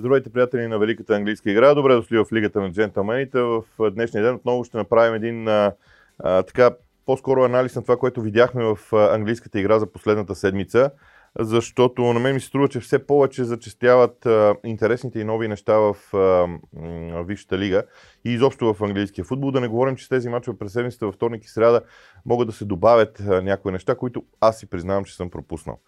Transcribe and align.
Здравейте, 0.00 0.30
приятели 0.30 0.66
на 0.66 0.78
Великата 0.78 1.14
английска 1.14 1.50
игра. 1.50 1.74
Добре 1.74 1.94
дошли 1.94 2.18
в 2.18 2.26
Лигата 2.32 2.60
на 2.60 2.72
джентълмените. 2.72 3.40
В 3.40 3.62
днешния 3.90 4.24
ден 4.24 4.34
отново 4.34 4.64
ще 4.64 4.76
направим 4.76 5.14
един 5.14 5.48
а, 5.48 5.72
а, 6.18 6.42
така 6.42 6.70
по-скоро 7.06 7.44
анализ 7.44 7.76
на 7.76 7.82
това, 7.82 7.96
което 7.96 8.22
видяхме 8.22 8.64
в 8.64 8.78
английската 8.92 9.60
игра 9.60 9.78
за 9.78 9.92
последната 9.92 10.34
седмица 10.34 10.90
защото 11.38 12.02
на 12.02 12.20
мен 12.20 12.34
ми 12.34 12.40
струва, 12.40 12.68
че 12.68 12.80
все 12.80 13.06
повече 13.06 13.44
зачестяват 13.44 14.26
а, 14.26 14.54
интересните 14.64 15.20
и 15.20 15.24
нови 15.24 15.48
неща 15.48 15.78
в 15.78 15.96
а, 16.14 16.46
Висшата 17.24 17.58
лига 17.58 17.82
и 18.24 18.32
изобщо 18.32 18.74
в 18.74 18.82
английския 18.82 19.24
футбол. 19.24 19.50
Да 19.50 19.60
не 19.60 19.68
говорим, 19.68 19.96
че 19.96 20.04
с 20.04 20.08
тези 20.08 20.28
мачове 20.28 20.58
през 20.58 20.72
седмицата 20.72 21.06
във 21.06 21.14
вторник 21.14 21.44
и 21.44 21.48
среда 21.48 21.80
могат 22.26 22.48
да 22.48 22.54
се 22.54 22.64
добавят 22.64 23.20
а, 23.20 23.42
някои 23.42 23.72
неща, 23.72 23.94
които 23.94 24.24
аз 24.40 24.58
си 24.58 24.70
признавам, 24.70 25.04
че 25.04 25.16
съм 25.16 25.30
пропуснал. 25.30 25.78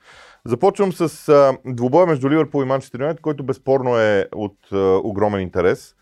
Започвам 0.45 0.93
с 0.93 1.29
а, 1.29 1.59
двубоя 1.65 2.07
между 2.07 2.31
Ливърпул 2.31 2.63
и 2.63 2.67
Манчестър 2.67 3.01
Юнайтед, 3.01 3.23
който 3.23 3.45
безспорно 3.45 3.99
е 3.99 4.29
от 4.35 4.59
а, 4.73 5.01
огромен 5.05 5.41
интерес. 5.41 5.95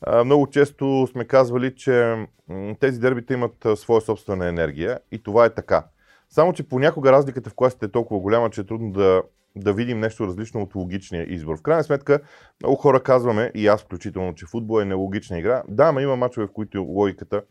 А, 0.00 0.24
много 0.24 0.46
често 0.46 1.08
сме 1.12 1.24
казвали, 1.24 1.74
че 1.74 2.26
м, 2.48 2.74
тези 2.80 3.00
дербита 3.00 3.34
имат 3.34 3.66
а, 3.66 3.76
своя 3.76 4.00
собствена 4.00 4.48
енергия 4.48 4.98
и 5.12 5.22
това 5.22 5.44
е 5.44 5.54
така. 5.54 5.84
Само, 6.30 6.52
че 6.52 6.68
понякога 6.68 7.12
разликата 7.12 7.50
в 7.50 7.54
класите 7.54 7.86
е 7.86 7.90
толкова 7.90 8.20
голяма, 8.20 8.50
че 8.50 8.60
е 8.60 8.64
трудно 8.64 8.92
да, 8.92 9.22
да 9.56 9.72
видим 9.72 10.00
нещо 10.00 10.26
различно 10.26 10.62
от 10.62 10.74
логичния 10.74 11.34
избор. 11.34 11.58
В 11.58 11.62
крайна 11.62 11.84
сметка, 11.84 12.20
много 12.62 12.76
хора 12.76 13.02
казваме, 13.02 13.50
и 13.54 13.66
аз 13.66 13.82
включително, 13.82 14.34
че 14.34 14.46
футбол 14.46 14.80
е 14.80 14.84
нелогична 14.84 15.38
игра. 15.38 15.62
Да, 15.68 15.92
но 15.92 16.00
има 16.00 16.16
мачове, 16.16 16.46
в 16.46 16.52
които 16.52 16.82
логиката 16.82 17.42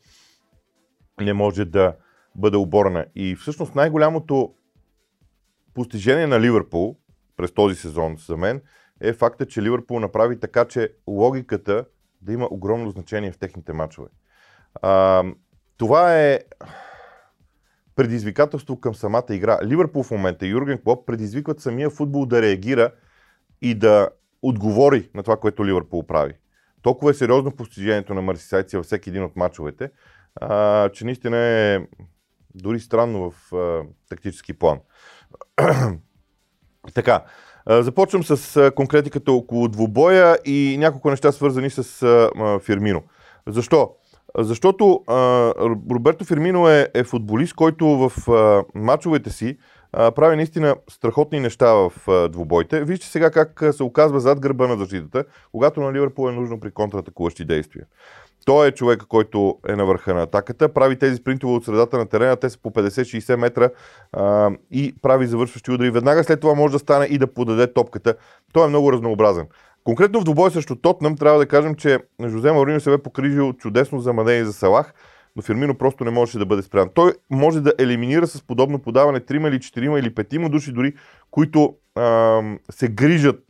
не 1.21 1.33
може 1.33 1.65
да 1.65 1.95
бъде 2.35 2.57
оборена. 2.57 3.05
И 3.15 3.35
всъщност 3.35 3.75
най-голямото 3.75 4.53
постижение 5.73 6.27
на 6.27 6.39
Ливърпул 6.39 6.97
през 7.37 7.53
този 7.53 7.75
сезон 7.75 8.15
за 8.27 8.37
мен 8.37 8.61
е 9.01 9.13
факта, 9.13 9.45
че 9.45 9.61
Ливърпул 9.61 9.99
направи 9.99 10.39
така, 10.39 10.65
че 10.65 10.89
логиката 11.07 11.85
да 12.21 12.33
има 12.33 12.47
огромно 12.51 12.89
значение 12.89 13.31
в 13.31 13.37
техните 13.37 13.73
мачове. 13.73 14.07
А, 14.81 15.23
това 15.77 16.15
е 16.19 16.39
предизвикателство 17.95 18.79
към 18.79 18.95
самата 18.95 19.25
игра. 19.29 19.59
Ливърпул 19.63 20.03
в 20.03 20.11
момента 20.11 20.45
и 20.45 20.49
Юрген 20.49 20.77
Клоп 20.83 21.07
предизвикват 21.07 21.59
самия 21.59 21.89
футбол 21.89 22.25
да 22.25 22.41
реагира 22.41 22.91
и 23.61 23.75
да 23.75 24.09
отговори 24.41 25.09
на 25.13 25.23
това, 25.23 25.37
което 25.37 25.65
Ливърпул 25.65 26.03
прави. 26.03 26.33
Толкова 26.81 27.11
е 27.11 27.13
сериозно 27.13 27.51
постижението 27.51 28.13
на 28.13 28.21
Марсисайци 28.21 28.77
във 28.77 28.85
всеки 28.85 29.09
един 29.09 29.23
от 29.23 29.35
мачовете, 29.35 29.89
а, 30.35 30.89
че 30.89 31.05
наистина 31.05 31.37
е 31.37 31.79
дори 32.55 32.79
странно 32.79 33.31
в 33.31 33.55
а, 33.55 33.83
тактически 34.09 34.53
план. 34.53 34.79
така, 36.93 37.23
а, 37.65 37.83
започвам 37.83 38.23
с 38.23 38.57
а, 38.57 38.71
конкретиката 38.71 39.31
около 39.31 39.67
двубоя 39.67 40.37
и 40.45 40.75
няколко 40.79 41.09
неща 41.09 41.31
свързани 41.31 41.69
с 41.69 42.03
а, 42.03 42.59
Фирмино. 42.59 43.03
Защо? 43.47 43.95
Защото 44.37 45.03
а, 45.07 45.15
Роберто 45.91 46.25
Фермино 46.25 46.69
е, 46.69 46.89
е 46.93 47.03
футболист, 47.03 47.53
който 47.53 47.87
в 47.87 48.31
а, 48.31 48.63
матчовете 48.75 49.29
си 49.29 49.57
а, 49.93 50.11
прави 50.11 50.35
наистина 50.35 50.75
страхотни 50.89 51.39
неща 51.39 51.73
в 51.73 51.91
а, 52.07 52.29
двубойте. 52.29 52.83
Вижте 52.83 53.07
сега 53.07 53.31
как 53.31 53.63
се 53.71 53.83
оказва 53.83 54.19
зад 54.19 54.39
гърба 54.39 54.67
на 54.67 54.77
защитата, 54.77 55.23
когато 55.51 55.81
на 55.81 55.93
Ливърпул 55.93 56.29
е 56.29 56.31
нужно 56.31 56.59
при 56.59 56.71
контратакуващи 56.71 57.45
действия. 57.45 57.85
Той 58.45 58.67
е 58.67 58.71
човек, 58.71 59.03
който 59.09 59.57
е 59.67 59.75
на 59.75 59.85
върха 59.85 60.13
на 60.13 60.21
атаката, 60.21 60.73
прави 60.73 60.99
тези 60.99 61.15
спринтове 61.15 61.53
от 61.53 61.65
средата 61.65 61.97
на 61.97 62.05
терена, 62.05 62.35
те 62.35 62.49
са 62.49 62.59
по 62.59 62.69
50-60 62.69 63.35
метра 63.35 63.69
а, 64.11 64.51
и 64.71 64.95
прави 65.01 65.27
завършващи 65.27 65.71
удари. 65.71 65.91
Веднага 65.91 66.23
след 66.23 66.39
това 66.39 66.53
може 66.53 66.71
да 66.71 66.79
стане 66.79 67.05
и 67.05 67.17
да 67.17 67.33
подаде 67.33 67.73
топката. 67.73 68.15
Той 68.53 68.65
е 68.65 68.69
много 68.69 68.93
разнообразен. 68.93 69.47
Конкретно 69.85 70.21
в 70.21 70.23
двубой 70.23 70.51
срещу 70.51 70.75
Тотнам 70.75 71.17
трябва 71.17 71.39
да 71.39 71.45
кажем, 71.45 71.75
че 71.75 71.99
Жозе 72.25 72.51
Мауриньо 72.51 72.79
се 72.79 72.89
бе 72.89 72.97
покрижил 72.97 73.53
чудесно 73.53 73.99
за 73.99 74.13
Мане 74.13 74.33
и 74.33 74.45
за 74.45 74.53
Салах, 74.53 74.93
но 75.35 75.41
Фирмино 75.41 75.77
просто 75.77 76.03
не 76.03 76.11
можеше 76.11 76.37
да 76.37 76.45
бъде 76.45 76.61
спрян. 76.61 76.89
Той 76.93 77.13
може 77.29 77.61
да 77.61 77.73
елиминира 77.79 78.27
с 78.27 78.43
подобно 78.43 78.79
подаване 78.79 79.19
3 79.19 79.47
или 79.47 79.59
4 79.59 79.99
или 79.99 80.15
5 80.15 80.49
души 80.49 80.71
дори, 80.71 80.93
които 81.31 81.75
ам, 81.95 82.59
се 82.71 82.87
грижат 82.87 83.43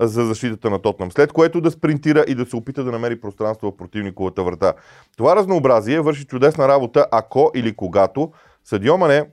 за 0.00 0.24
защитата 0.24 0.70
на 0.70 0.78
Тотнам, 0.78 1.12
след 1.12 1.32
което 1.32 1.60
да 1.60 1.70
спринтира 1.70 2.24
и 2.28 2.34
да 2.34 2.46
се 2.46 2.56
опита 2.56 2.84
да 2.84 2.92
намери 2.92 3.20
пространство 3.20 3.70
в 3.70 3.76
противниковата 3.76 4.42
врата. 4.42 4.72
Това 5.16 5.36
разнообразие 5.36 6.00
върши 6.00 6.24
чудесна 6.24 6.68
работа, 6.68 7.06
ако 7.10 7.50
или 7.54 7.76
когато 7.76 8.32
Съдио 8.64 8.98
Мане 8.98 9.24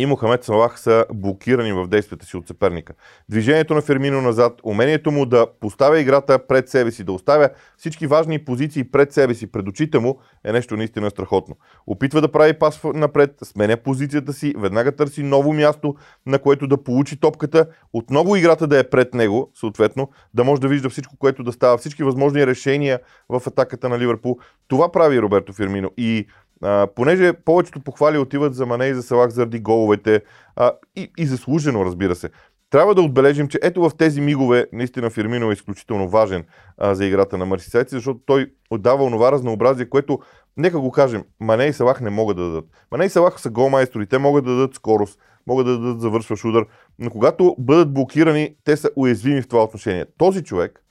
и 0.00 0.06
Мохамед 0.06 0.44
Салах 0.44 0.80
са 0.80 1.06
блокирани 1.14 1.72
в 1.72 1.86
действията 1.86 2.26
си 2.26 2.36
от 2.36 2.46
съперника. 2.46 2.92
Движението 3.28 3.74
на 3.74 3.80
Фермино 3.80 4.20
назад, 4.20 4.60
умението 4.64 5.10
му 5.10 5.26
да 5.26 5.46
поставя 5.60 6.00
играта 6.00 6.46
пред 6.46 6.68
себе 6.68 6.90
си, 6.90 7.04
да 7.04 7.12
оставя 7.12 7.50
всички 7.76 8.06
важни 8.06 8.44
позиции 8.44 8.84
пред 8.84 9.12
себе 9.12 9.34
си, 9.34 9.52
пред 9.52 9.68
очите 9.68 9.98
му, 9.98 10.18
е 10.44 10.52
нещо 10.52 10.76
наистина 10.76 11.10
страхотно. 11.10 11.56
Опитва 11.86 12.20
да 12.20 12.32
прави 12.32 12.58
пас 12.58 12.80
напред, 12.94 13.34
сменя 13.42 13.76
позицията 13.76 14.32
си, 14.32 14.54
веднага 14.58 14.96
търси 14.96 15.22
ново 15.22 15.52
място, 15.52 15.94
на 16.26 16.38
което 16.38 16.66
да 16.66 16.82
получи 16.82 17.20
топката, 17.20 17.66
отново 17.92 18.36
играта 18.36 18.66
да 18.66 18.78
е 18.78 18.90
пред 18.90 19.14
него, 19.14 19.52
съответно, 19.54 20.10
да 20.34 20.44
може 20.44 20.60
да 20.60 20.68
вижда 20.68 20.90
всичко, 20.90 21.16
което 21.18 21.42
да 21.42 21.52
става, 21.52 21.78
всички 21.78 22.02
възможни 22.02 22.46
решения 22.46 23.00
в 23.28 23.42
атаката 23.46 23.88
на 23.88 23.98
Ливърпул. 23.98 24.38
Това 24.68 24.92
прави 24.92 25.22
Роберто 25.22 25.52
Фермино. 25.52 25.90
И 25.96 26.26
а, 26.62 26.86
понеже 26.94 27.32
повечето 27.32 27.80
похвали 27.80 28.18
отиват 28.18 28.54
за 28.54 28.66
Мане 28.66 28.86
и 28.86 28.94
за 28.94 29.02
Салах 29.02 29.30
заради 29.30 29.60
головете 29.60 30.22
а, 30.56 30.72
и, 30.96 31.12
и 31.18 31.26
заслужено, 31.26 31.84
разбира 31.84 32.14
се. 32.14 32.30
Трябва 32.70 32.94
да 32.94 33.02
отбележим, 33.02 33.48
че 33.48 33.58
ето 33.62 33.80
в 33.80 33.96
тези 33.98 34.20
мигове 34.20 34.66
наистина 34.72 35.10
Фирмино 35.10 35.50
е 35.50 35.52
изключително 35.52 36.08
важен 36.08 36.44
а, 36.78 36.94
за 36.94 37.06
играта 37.06 37.38
на 37.38 37.46
Марсисайци, 37.46 37.94
защото 37.94 38.20
той 38.26 38.52
отдава 38.70 39.04
онова 39.04 39.32
разнообразие, 39.32 39.88
което, 39.88 40.18
нека 40.56 40.80
го 40.80 40.90
кажем, 40.90 41.24
Мане 41.40 41.64
и 41.64 41.72
Салах 41.72 42.00
не 42.00 42.10
могат 42.10 42.36
да 42.36 42.42
дадат. 42.42 42.64
Мане 42.92 43.04
и 43.04 43.08
Салах 43.08 43.40
са 43.40 43.50
голмайстори, 43.50 44.06
те 44.06 44.18
могат 44.18 44.44
да 44.44 44.50
дадат 44.50 44.74
скорост, 44.74 45.18
могат 45.46 45.66
да 45.66 45.78
дадат 45.78 46.00
завършващ 46.00 46.44
удар, 46.44 46.66
но 46.98 47.10
когато 47.10 47.56
бъдат 47.58 47.94
блокирани, 47.94 48.56
те 48.64 48.76
са 48.76 48.90
уязвими 48.96 49.42
в 49.42 49.48
това 49.48 49.62
отношение. 49.62 50.06
Този 50.18 50.44
човек, 50.44 50.84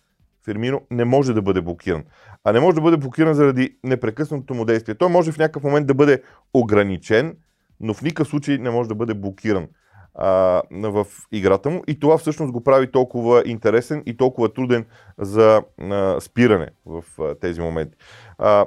Фермино 0.46 0.82
не 0.92 1.06
може 1.06 1.34
да 1.34 1.42
бъде 1.42 1.62
блокиран. 1.62 2.04
А 2.44 2.52
не 2.54 2.60
може 2.60 2.76
да 2.76 2.82
бъде 2.82 2.98
блокиран 2.98 3.34
заради 3.34 3.78
непрекъснатото 3.84 4.54
му 4.54 4.66
действие. 4.66 4.96
Той 4.96 5.10
може 5.10 5.32
в 5.32 5.38
някакъв 5.38 5.64
момент 5.64 5.88
да 5.88 5.94
бъде 5.94 6.24
ограничен, 6.54 7.36
но 7.80 7.94
в 7.94 8.02
никакъв 8.02 8.28
случай 8.28 8.58
не 8.58 8.70
може 8.70 8.90
да 8.90 8.96
бъде 8.96 9.14
блокиран 9.14 9.68
а, 10.16 10.62
в 10.72 11.08
играта 11.32 11.70
му. 11.70 11.84
И 11.88 12.00
това 12.00 12.18
всъщност 12.18 12.54
го 12.54 12.64
прави 12.64 12.92
толкова 12.92 13.44
интересен 13.46 14.04
и 14.06 14.18
толкова 14.18 14.54
труден 14.54 14.86
за 15.18 15.64
а, 15.82 16.22
спиране 16.22 16.68
в 16.86 17.04
а, 17.20 17.36
тези 17.36 17.62
моменти. 17.62 17.98
А, 18.38 18.66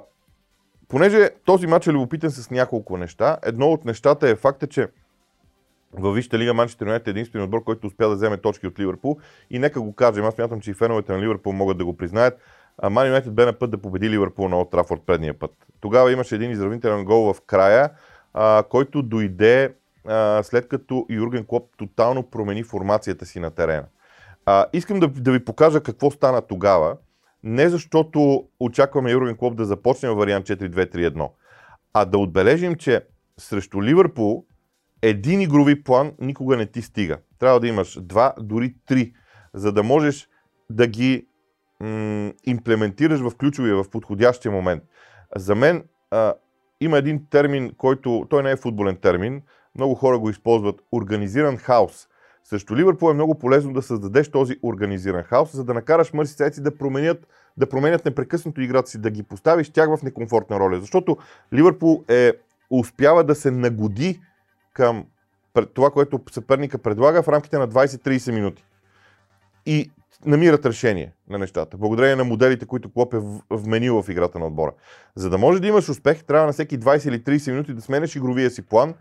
понеже 0.88 1.30
този 1.44 1.66
матч 1.66 1.86
е 1.86 1.92
любопитен 1.92 2.30
с 2.30 2.50
няколко 2.50 2.96
неща, 2.96 3.38
едно 3.42 3.66
от 3.66 3.84
нещата 3.84 4.28
е 4.28 4.36
факта, 4.36 4.66
че 4.66 4.88
във 5.92 6.14
Висшата 6.14 6.38
лига 6.38 6.54
Манчестър 6.54 6.86
Юнайтед 6.86 7.06
е 7.06 7.10
единственият 7.10 7.46
отбор, 7.46 7.64
който 7.64 7.86
успя 7.86 8.08
да 8.08 8.14
вземе 8.14 8.36
точки 8.36 8.66
от 8.66 8.78
Ливърпул. 8.78 9.18
И 9.50 9.58
нека 9.58 9.80
го 9.80 9.94
кажем, 9.94 10.24
аз 10.24 10.38
мятам, 10.38 10.60
че 10.60 10.70
и 10.70 10.74
феновете 10.74 11.12
на 11.12 11.20
Ливърпул 11.20 11.52
могат 11.52 11.78
да 11.78 11.84
го 11.84 11.96
признаят. 11.96 12.38
Ман 12.90 13.06
Юнайтед 13.06 13.34
бе 13.34 13.46
на 13.46 13.52
път 13.52 13.70
да 13.70 13.78
победи 13.78 14.10
Ливърпул 14.10 14.48
на 14.48 14.56
Олд 14.56 14.70
Трафорд 14.70 15.00
предния 15.06 15.38
път. 15.38 15.50
Тогава 15.80 16.12
имаше 16.12 16.34
един 16.34 16.50
изравнителен 16.50 17.04
гол 17.04 17.34
в 17.34 17.40
края, 17.40 17.90
а, 18.34 18.62
който 18.68 19.02
дойде 19.02 19.74
а, 20.06 20.42
след 20.42 20.68
като 20.68 21.06
Юрген 21.10 21.44
Клоп 21.46 21.76
тотално 21.76 22.22
промени 22.22 22.62
формацията 22.62 23.26
си 23.26 23.40
на 23.40 23.50
терена. 23.50 23.84
А, 24.46 24.66
искам 24.72 25.00
да, 25.00 25.08
да 25.08 25.32
ви 25.32 25.44
покажа 25.44 25.80
какво 25.80 26.10
стана 26.10 26.42
тогава. 26.42 26.96
Не 27.42 27.68
защото 27.68 28.44
очакваме 28.60 29.10
Юрген 29.10 29.36
Клоп 29.36 29.56
да 29.56 29.64
започне 29.64 30.10
вариант 30.10 30.46
4-2-3-1, 30.46 31.28
а 31.94 32.04
да 32.04 32.18
отбележим, 32.18 32.74
че 32.74 33.00
срещу 33.38 33.82
Ливърпул 33.82 34.44
един 35.02 35.40
игрови 35.40 35.82
план 35.82 36.12
никога 36.20 36.56
не 36.56 36.66
ти 36.66 36.82
стига. 36.82 37.18
Трябва 37.38 37.60
да 37.60 37.68
имаш 37.68 37.98
два, 38.02 38.34
дори 38.40 38.74
три, 38.86 39.12
за 39.54 39.72
да 39.72 39.82
можеш 39.82 40.28
да 40.70 40.86
ги 40.86 41.26
м- 41.82 42.32
имплементираш 42.44 43.20
в 43.20 43.36
ключовия, 43.36 43.76
в 43.76 43.90
подходящия 43.90 44.52
момент. 44.52 44.82
За 45.36 45.54
мен 45.54 45.84
а, 46.10 46.34
има 46.80 46.98
един 46.98 47.26
термин, 47.30 47.72
който, 47.76 48.26
той 48.30 48.42
не 48.42 48.50
е 48.50 48.56
футболен 48.56 48.96
термин, 48.96 49.42
много 49.74 49.94
хора 49.94 50.18
го 50.18 50.30
използват, 50.30 50.82
организиран 50.92 51.56
хаос. 51.56 52.08
Срещу 52.44 52.76
Ливърпул 52.76 53.10
е 53.10 53.14
много 53.14 53.38
полезно 53.38 53.72
да 53.72 53.82
създадеш 53.82 54.30
този 54.30 54.56
организиран 54.62 55.22
хаос, 55.22 55.52
за 55.52 55.64
да 55.64 55.74
накараш 55.74 56.12
мърсицайци 56.12 56.62
да 56.62 56.78
променят, 56.78 57.26
да 57.56 57.68
променят 57.68 58.04
непрекъснато 58.04 58.60
играта 58.60 58.90
си, 58.90 58.98
да 58.98 59.10
ги 59.10 59.22
поставиш 59.22 59.70
тях 59.70 59.96
в 59.96 60.02
некомфортна 60.02 60.60
роля. 60.60 60.80
Защото 60.80 61.16
Ливърпул 61.52 62.04
е, 62.08 62.32
успява 62.70 63.24
да 63.24 63.34
се 63.34 63.50
нагоди 63.50 64.20
към 64.72 65.04
това, 65.74 65.90
което 65.90 66.20
съперника 66.30 66.78
предлага 66.78 67.22
в 67.22 67.28
рамките 67.28 67.58
на 67.58 67.68
20-30 67.68 68.32
минути. 68.32 68.64
И 69.66 69.90
намират 70.26 70.66
решение 70.66 71.12
на 71.28 71.38
нещата, 71.38 71.76
благодарение 71.76 72.16
на 72.16 72.24
моделите, 72.24 72.66
които 72.66 72.92
Клоп 72.92 73.14
е 73.14 73.20
вменил 73.50 74.02
в 74.02 74.08
играта 74.08 74.38
на 74.38 74.46
отбора. 74.46 74.72
За 75.14 75.30
да 75.30 75.38
може 75.38 75.60
да 75.60 75.66
имаш 75.66 75.88
успех, 75.88 76.24
трябва 76.24 76.46
на 76.46 76.52
всеки 76.52 76.78
20 76.78 77.08
или 77.08 77.18
30 77.18 77.50
минути 77.50 77.74
да 77.74 77.80
сменеш 77.80 78.16
игровия 78.16 78.50
си 78.50 78.62
план, 78.62 78.94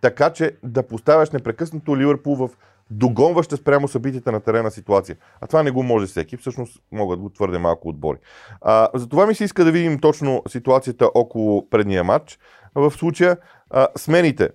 така 0.00 0.30
че 0.30 0.52
да 0.62 0.82
поставяш 0.82 1.30
непрекъснато 1.30 1.96
Ливърпул 1.96 2.36
в 2.36 2.50
догонваща 2.90 3.56
спрямо 3.56 3.88
събитията 3.88 4.32
на 4.32 4.40
терена 4.40 4.70
ситуация. 4.70 5.16
А 5.40 5.46
това 5.46 5.62
не 5.62 5.70
го 5.70 5.82
може 5.82 6.06
всеки, 6.06 6.36
всъщност 6.36 6.82
могат 6.92 7.20
го 7.20 7.30
твърде 7.30 7.58
малко 7.58 7.88
отбори. 7.88 8.18
А, 8.60 8.88
затова 8.94 9.26
ми 9.26 9.34
се 9.34 9.44
иска 9.44 9.64
да 9.64 9.72
видим 9.72 9.98
точно 9.98 10.42
ситуацията 10.48 11.10
около 11.14 11.70
предния 11.70 12.04
матч. 12.04 12.38
В 12.74 12.90
случая 12.90 13.36
а, 13.70 13.86
смените. 13.96 14.50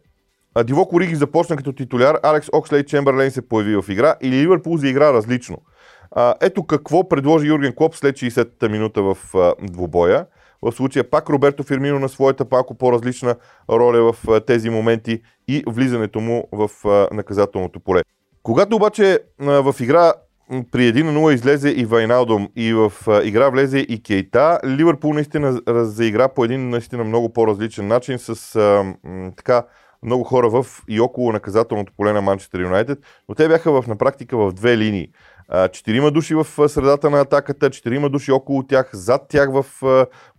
Дивок 0.65 0.93
Ориги 0.93 1.15
започна 1.15 1.55
като 1.55 1.73
титуляр, 1.73 2.19
Алекс 2.23 2.49
Окслей 2.53 2.83
Чемберлейн 2.83 3.31
се 3.31 3.47
появи 3.47 3.75
в 3.75 3.85
игра 3.89 4.15
или 4.21 4.41
Ливърпул 4.41 4.77
заигра 4.77 5.13
различно. 5.13 5.57
А, 6.15 6.35
ето 6.41 6.63
какво 6.63 7.09
предложи 7.09 7.47
Юрген 7.47 7.73
Клоп 7.75 7.95
след 7.95 8.15
60-та 8.15 8.69
минута 8.69 9.01
в 9.01 9.17
а, 9.35 9.53
двубоя. 9.61 10.25
В 10.61 10.71
случая 10.71 11.09
пак 11.09 11.29
Роберто 11.29 11.63
Фирмино 11.63 11.99
на 11.99 12.09
своята 12.09 12.45
пако 12.45 12.77
по-различна 12.77 13.35
роля 13.69 14.13
в 14.13 14.29
а, 14.29 14.39
тези 14.39 14.69
моменти 14.69 15.21
и 15.47 15.63
влизането 15.67 16.19
му 16.19 16.47
в 16.51 16.69
а, 16.85 17.15
наказателното 17.15 17.79
поле. 17.79 18.01
Когато 18.43 18.75
обаче 18.75 19.19
а, 19.41 19.45
в 19.45 19.75
игра 19.79 20.13
при 20.71 20.93
1 20.93 21.03
на 21.03 21.19
0 21.19 21.33
излезе 21.33 21.69
и 21.69 21.85
Вайналдом 21.85 22.49
и 22.55 22.73
в 22.73 22.91
игра 23.23 23.49
влезе 23.49 23.79
и 23.79 24.03
Кейта, 24.03 24.59
Ливърпул 24.65 25.13
наистина 25.13 25.61
заигра 25.67 26.29
по 26.29 26.45
един 26.45 26.69
наистина 26.69 27.03
много 27.03 27.33
по-различен 27.33 27.87
начин 27.87 28.19
с 28.19 28.55
а, 28.55 28.83
м, 29.03 29.31
така 29.37 29.63
много 30.03 30.23
хора 30.23 30.49
в 30.49 30.65
и 30.87 30.99
около 30.99 31.31
наказателното 31.31 31.93
поле 31.97 32.13
на 32.13 32.21
Манчестър 32.21 32.59
Юнайтед, 32.59 32.99
но 33.29 33.35
те 33.35 33.47
бяха 33.47 33.81
в, 33.81 33.87
на 33.87 33.95
практика 33.95 34.37
в 34.37 34.51
две 34.51 34.77
линии. 34.77 35.09
Четирима 35.71 36.11
души 36.11 36.35
в 36.35 36.69
средата 36.69 37.09
на 37.09 37.21
атаката, 37.21 37.69
четирима 37.69 38.09
души 38.09 38.31
около 38.31 38.63
тях, 38.63 38.89
зад 38.93 39.21
тях 39.29 39.49
в 39.51 39.65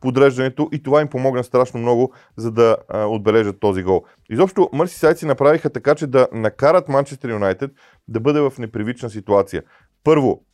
подреждането 0.00 0.68
и 0.72 0.82
това 0.82 1.00
им 1.00 1.08
помогна 1.08 1.44
страшно 1.44 1.80
много, 1.80 2.12
за 2.36 2.50
да 2.50 2.76
отбележат 2.94 3.60
този 3.60 3.82
гол. 3.82 4.04
Изобщо 4.30 4.70
Мърси 4.72 4.98
Сайци 4.98 5.26
направиха 5.26 5.70
така, 5.70 5.94
че 5.94 6.06
да 6.06 6.28
накарат 6.32 6.88
Манчестър 6.88 7.30
Юнайтед 7.30 7.70
да 8.08 8.20
бъде 8.20 8.40
в 8.40 8.52
непривична 8.58 9.10
ситуация. 9.10 9.62
Първо, 10.04 10.44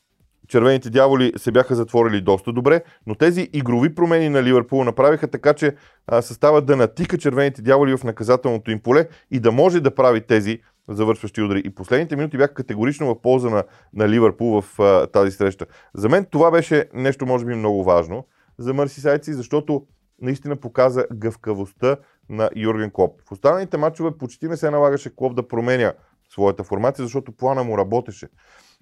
червените 0.48 0.90
дяволи 0.90 1.32
се 1.36 1.52
бяха 1.52 1.74
затворили 1.74 2.20
доста 2.20 2.52
добре, 2.52 2.82
но 3.06 3.14
тези 3.14 3.50
игрови 3.52 3.94
промени 3.94 4.28
на 4.28 4.42
Ливърпул 4.42 4.84
направиха 4.84 5.28
така, 5.28 5.54
че 5.54 5.74
съставът 6.20 6.66
да 6.66 6.76
натика 6.76 7.18
червените 7.18 7.62
дяволи 7.62 7.96
в 7.96 8.04
наказателното 8.04 8.70
им 8.70 8.80
поле 8.80 9.08
и 9.30 9.40
да 9.40 9.52
може 9.52 9.80
да 9.80 9.94
прави 9.94 10.20
тези 10.20 10.58
завършващи 10.88 11.42
удари. 11.42 11.62
И 11.64 11.74
последните 11.74 12.16
минути 12.16 12.36
бяха 12.36 12.54
категорично 12.54 13.06
в 13.06 13.20
полза 13.20 13.50
на, 13.50 13.64
на 13.94 14.08
Ливърпул 14.08 14.60
в 14.60 14.80
а, 14.80 15.06
тази 15.06 15.30
среща. 15.30 15.66
За 15.94 16.08
мен 16.08 16.26
това 16.30 16.50
беше 16.50 16.84
нещо, 16.94 17.26
може 17.26 17.44
би, 17.44 17.54
много 17.54 17.84
важно 17.84 18.26
за 18.58 18.74
Марсисайци, 18.74 19.32
защото 19.32 19.86
наистина 20.22 20.56
показа 20.56 21.04
гъвкавостта 21.12 21.96
на 22.28 22.50
Юрген 22.56 22.90
Клоп. 22.90 23.22
В 23.28 23.32
останалите 23.32 23.76
матчове 23.76 24.10
почти 24.18 24.48
не 24.48 24.56
се 24.56 24.70
налагаше 24.70 25.16
Клоп 25.16 25.34
да 25.34 25.48
променя 25.48 25.92
своята 26.30 26.64
формация, 26.64 27.04
защото 27.04 27.32
плана 27.32 27.64
му 27.64 27.78
работеше. 27.78 28.28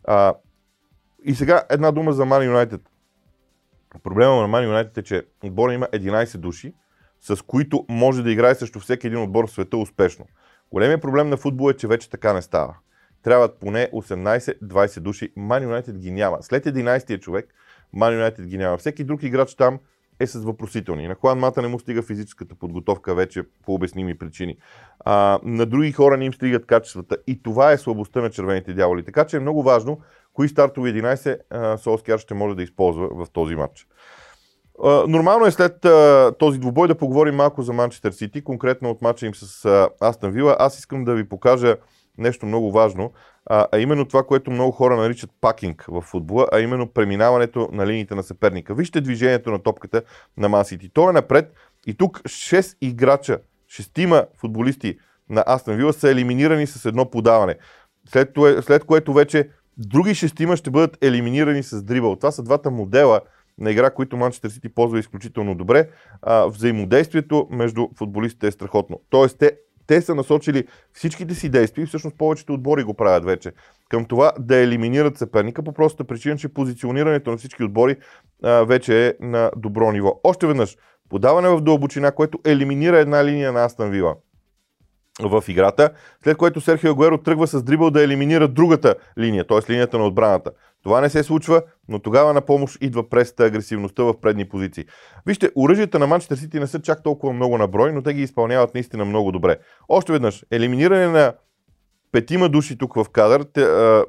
А, 0.04 0.34
и 1.26 1.34
сега 1.34 1.62
една 1.70 1.92
дума 1.92 2.12
за 2.12 2.24
Ман 2.24 2.44
Юнайтед. 2.44 2.80
Проблема 4.02 4.36
на 4.36 4.46
Ман 4.46 4.64
Юнайтед 4.64 4.98
е, 4.98 5.02
че 5.02 5.22
отбора 5.44 5.72
има 5.74 5.86
11 5.86 6.36
души, 6.36 6.74
с 7.20 7.42
които 7.42 7.86
може 7.88 8.22
да 8.22 8.32
играе 8.32 8.54
срещу 8.54 8.80
всеки 8.80 9.06
един 9.06 9.22
отбор 9.22 9.46
в 9.46 9.50
света 9.50 9.76
успешно. 9.76 10.26
Големият 10.72 11.02
проблем 11.02 11.28
на 11.28 11.36
футбол 11.36 11.70
е, 11.70 11.76
че 11.76 11.86
вече 11.86 12.10
така 12.10 12.32
не 12.32 12.42
става. 12.42 12.76
Трябват 13.22 13.60
поне 13.60 13.90
18-20 13.92 15.00
души. 15.00 15.32
Ман 15.36 15.62
Юнайтед 15.62 15.98
ги 15.98 16.10
няма. 16.10 16.38
След 16.40 16.64
11-тия 16.64 17.20
човек, 17.20 17.54
Ман 17.92 18.12
Юнайтед 18.12 18.46
ги 18.46 18.58
няма. 18.58 18.78
Всеки 18.78 19.04
друг 19.04 19.22
играч 19.22 19.54
там 19.54 19.78
е 20.20 20.26
с 20.26 20.38
въпросителни. 20.38 21.08
На 21.08 21.14
Хуан 21.14 21.38
Мата 21.38 21.62
не 21.62 21.68
му 21.68 21.78
стига 21.78 22.02
физическата 22.02 22.54
подготовка 22.54 23.14
вече 23.14 23.42
по 23.64 23.74
обясними 23.74 24.18
причини. 24.18 24.56
А, 25.00 25.38
на 25.42 25.66
други 25.66 25.92
хора 25.92 26.16
не 26.16 26.24
им 26.24 26.34
стигат 26.34 26.66
качествата. 26.66 27.16
И 27.26 27.42
това 27.42 27.72
е 27.72 27.78
слабостта 27.78 28.20
на 28.20 28.30
червените 28.30 28.74
дяволи. 28.74 29.04
Така 29.04 29.26
че 29.26 29.36
е 29.36 29.40
много 29.40 29.62
важно 29.62 30.00
кои 30.36 30.48
стартови 30.48 31.02
11 31.02 31.76
Солскияр 31.76 32.18
ще 32.18 32.34
може 32.34 32.56
да 32.56 32.62
използва 32.62 33.08
в 33.12 33.30
този 33.32 33.54
матч. 33.54 33.86
Нормално 35.08 35.46
е 35.46 35.50
след 35.50 35.86
този 36.38 36.58
двубой 36.58 36.88
да 36.88 36.94
поговорим 36.94 37.34
малко 37.34 37.62
за 37.62 37.72
Манчестър 37.72 38.12
Сити, 38.12 38.44
конкретно 38.44 38.90
от 38.90 39.02
матча 39.02 39.26
им 39.26 39.34
с 39.34 39.88
Астън 40.00 40.30
Вила. 40.30 40.56
Аз 40.58 40.78
искам 40.78 41.04
да 41.04 41.14
ви 41.14 41.28
покажа 41.28 41.76
нещо 42.18 42.46
много 42.46 42.72
важно, 42.72 43.12
а, 43.46 43.78
именно 43.78 44.08
това, 44.08 44.22
което 44.22 44.50
много 44.50 44.72
хора 44.72 44.96
наричат 44.96 45.30
пакинг 45.40 45.84
в 45.88 46.00
футбола, 46.00 46.46
а 46.52 46.60
именно 46.60 46.92
преминаването 46.92 47.68
на 47.72 47.86
линиите 47.86 48.14
на 48.14 48.22
съперника. 48.22 48.74
Вижте 48.74 49.00
движението 49.00 49.50
на 49.50 49.62
топката 49.62 50.02
на 50.36 50.48
Ман 50.48 50.64
Сити. 50.64 50.90
Той 50.92 51.10
е 51.10 51.12
напред 51.12 51.52
и 51.86 51.94
тук 51.94 52.22
6 52.22 52.76
играча, 52.80 53.38
6 53.70 54.26
футболисти 54.40 54.98
на 55.30 55.44
Астън 55.46 55.76
Вила 55.76 55.92
са 55.92 56.10
елиминирани 56.10 56.66
с 56.66 56.84
едно 56.84 57.10
подаване. 57.10 57.54
След, 58.08 58.30
след 58.62 58.84
което 58.84 59.12
вече 59.12 59.48
други 59.78 60.14
шестима 60.14 60.56
ще 60.56 60.70
бъдат 60.70 61.04
елиминирани 61.04 61.62
с 61.62 61.82
дрибъл. 61.82 62.16
Това 62.16 62.30
са 62.30 62.42
двата 62.42 62.70
модела 62.70 63.20
на 63.58 63.70
игра, 63.70 63.90
които 63.90 64.16
Манчестър 64.16 64.48
Сити 64.48 64.68
ползва 64.68 64.98
изключително 64.98 65.54
добре. 65.54 65.88
А, 66.22 66.46
взаимодействието 66.46 67.48
между 67.50 67.88
футболистите 67.96 68.46
е 68.46 68.50
страхотно. 68.50 69.00
Тоест, 69.10 69.38
те, 69.38 69.56
те 69.86 70.02
са 70.02 70.14
насочили 70.14 70.64
всичките 70.92 71.34
си 71.34 71.48
действия 71.48 71.82
и 71.82 71.86
всъщност 71.86 72.18
повечето 72.18 72.54
отбори 72.54 72.82
го 72.82 72.94
правят 72.94 73.24
вече 73.24 73.52
към 73.88 74.04
това 74.04 74.32
да 74.38 74.56
елиминират 74.56 75.18
съперника 75.18 75.62
по 75.62 75.72
простата 75.72 76.04
причина, 76.04 76.36
че 76.36 76.48
позиционирането 76.48 77.30
на 77.30 77.36
всички 77.36 77.64
отбори 77.64 77.96
а, 78.42 78.64
вече 78.64 79.06
е 79.06 79.14
на 79.20 79.50
добро 79.56 79.92
ниво. 79.92 80.20
Още 80.24 80.46
веднъж, 80.46 80.76
подаване 81.08 81.48
в 81.48 81.60
дълбочина, 81.60 82.12
което 82.12 82.38
елиминира 82.44 82.98
една 82.98 83.24
линия 83.24 83.52
на 83.52 83.64
Астан 83.64 83.90
Вила 83.90 84.14
в 85.22 85.44
играта, 85.48 85.90
след 86.24 86.36
което 86.36 86.60
Серхио 86.60 86.90
Агуеро 86.90 87.18
тръгва 87.18 87.46
с 87.46 87.62
дрибъл 87.62 87.90
да 87.90 88.04
елиминира 88.04 88.48
другата 88.48 88.94
линия, 89.18 89.46
т.е. 89.46 89.72
линията 89.72 89.98
на 89.98 90.06
отбраната. 90.06 90.50
Това 90.82 91.00
не 91.00 91.08
се 91.08 91.22
случва, 91.22 91.62
но 91.88 91.98
тогава 91.98 92.32
на 92.32 92.40
помощ 92.40 92.78
идва 92.80 93.08
преста 93.08 93.44
агресивността 93.44 94.02
в 94.02 94.20
предни 94.20 94.48
позиции. 94.48 94.84
Вижте, 95.26 95.50
оръжията 95.56 95.98
на 95.98 96.06
Манчестър 96.06 96.36
Сити 96.36 96.60
не 96.60 96.66
са 96.66 96.80
чак 96.80 97.02
толкова 97.02 97.32
много 97.32 97.58
на 97.58 97.68
брой, 97.68 97.92
но 97.92 98.02
те 98.02 98.14
ги 98.14 98.22
изпълняват 98.22 98.74
наистина 98.74 99.04
много 99.04 99.32
добре. 99.32 99.56
Още 99.88 100.12
веднъж, 100.12 100.44
елиминиране 100.50 101.08
на 101.08 101.32
петима 102.16 102.48
души 102.48 102.78
тук 102.78 102.94
в 102.94 103.06
кадър, 103.12 103.46
те, 103.52 103.62
а, 103.62 104.04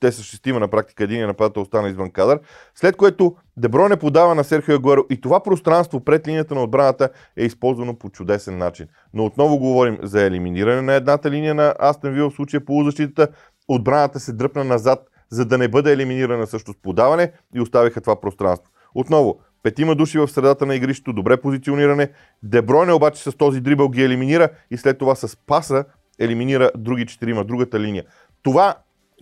те 0.00 0.12
са 0.12 0.22
шестима 0.22 0.60
на 0.60 0.68
практика, 0.68 1.04
един 1.04 1.26
нападател 1.26 1.62
остана 1.62 1.88
извън 1.88 2.10
кадър, 2.10 2.40
след 2.74 2.96
което 2.96 3.36
Дебройне 3.56 3.96
подава 3.96 4.34
на 4.34 4.44
Серхио 4.44 4.74
Агуеро 4.74 5.04
и 5.10 5.20
това 5.20 5.40
пространство 5.42 6.00
пред 6.00 6.28
линията 6.28 6.54
на 6.54 6.62
отбраната 6.62 7.08
е 7.36 7.44
използвано 7.44 7.98
по 7.98 8.10
чудесен 8.10 8.58
начин. 8.58 8.86
Но 9.14 9.24
отново 9.24 9.58
говорим 9.58 9.98
за 10.02 10.22
елиминиране 10.22 10.82
на 10.82 10.94
едната 10.94 11.30
линия 11.30 11.54
на 11.54 11.74
Астен 11.78 12.12
Вил 12.12 12.30
в 12.30 12.34
случая 12.34 12.64
полузащитата, 12.64 13.28
отбраната 13.68 14.20
се 14.20 14.32
дръпна 14.32 14.64
назад, 14.64 14.98
за 15.30 15.44
да 15.44 15.58
не 15.58 15.68
бъде 15.68 15.92
елиминирана 15.92 16.46
също 16.46 16.72
с 16.72 16.82
подаване 16.82 17.32
и 17.54 17.60
оставиха 17.60 18.00
това 18.00 18.20
пространство. 18.20 18.72
Отново, 18.94 19.40
петима 19.62 19.94
души 19.94 20.18
в 20.18 20.28
средата 20.28 20.66
на 20.66 20.74
игрището, 20.74 21.12
добре 21.12 21.36
позициониране. 21.36 22.10
Дебройне 22.42 22.92
обаче 22.92 23.22
с 23.22 23.36
този 23.36 23.60
дрибъл 23.60 23.88
ги 23.88 24.02
елиминира 24.04 24.48
и 24.70 24.76
след 24.76 24.98
това 24.98 25.14
с 25.14 25.36
паса 25.46 25.84
елиминира 26.18 26.70
други 26.76 27.06
четирима, 27.06 27.44
другата 27.44 27.80
линия. 27.80 28.04
Това 28.42 28.74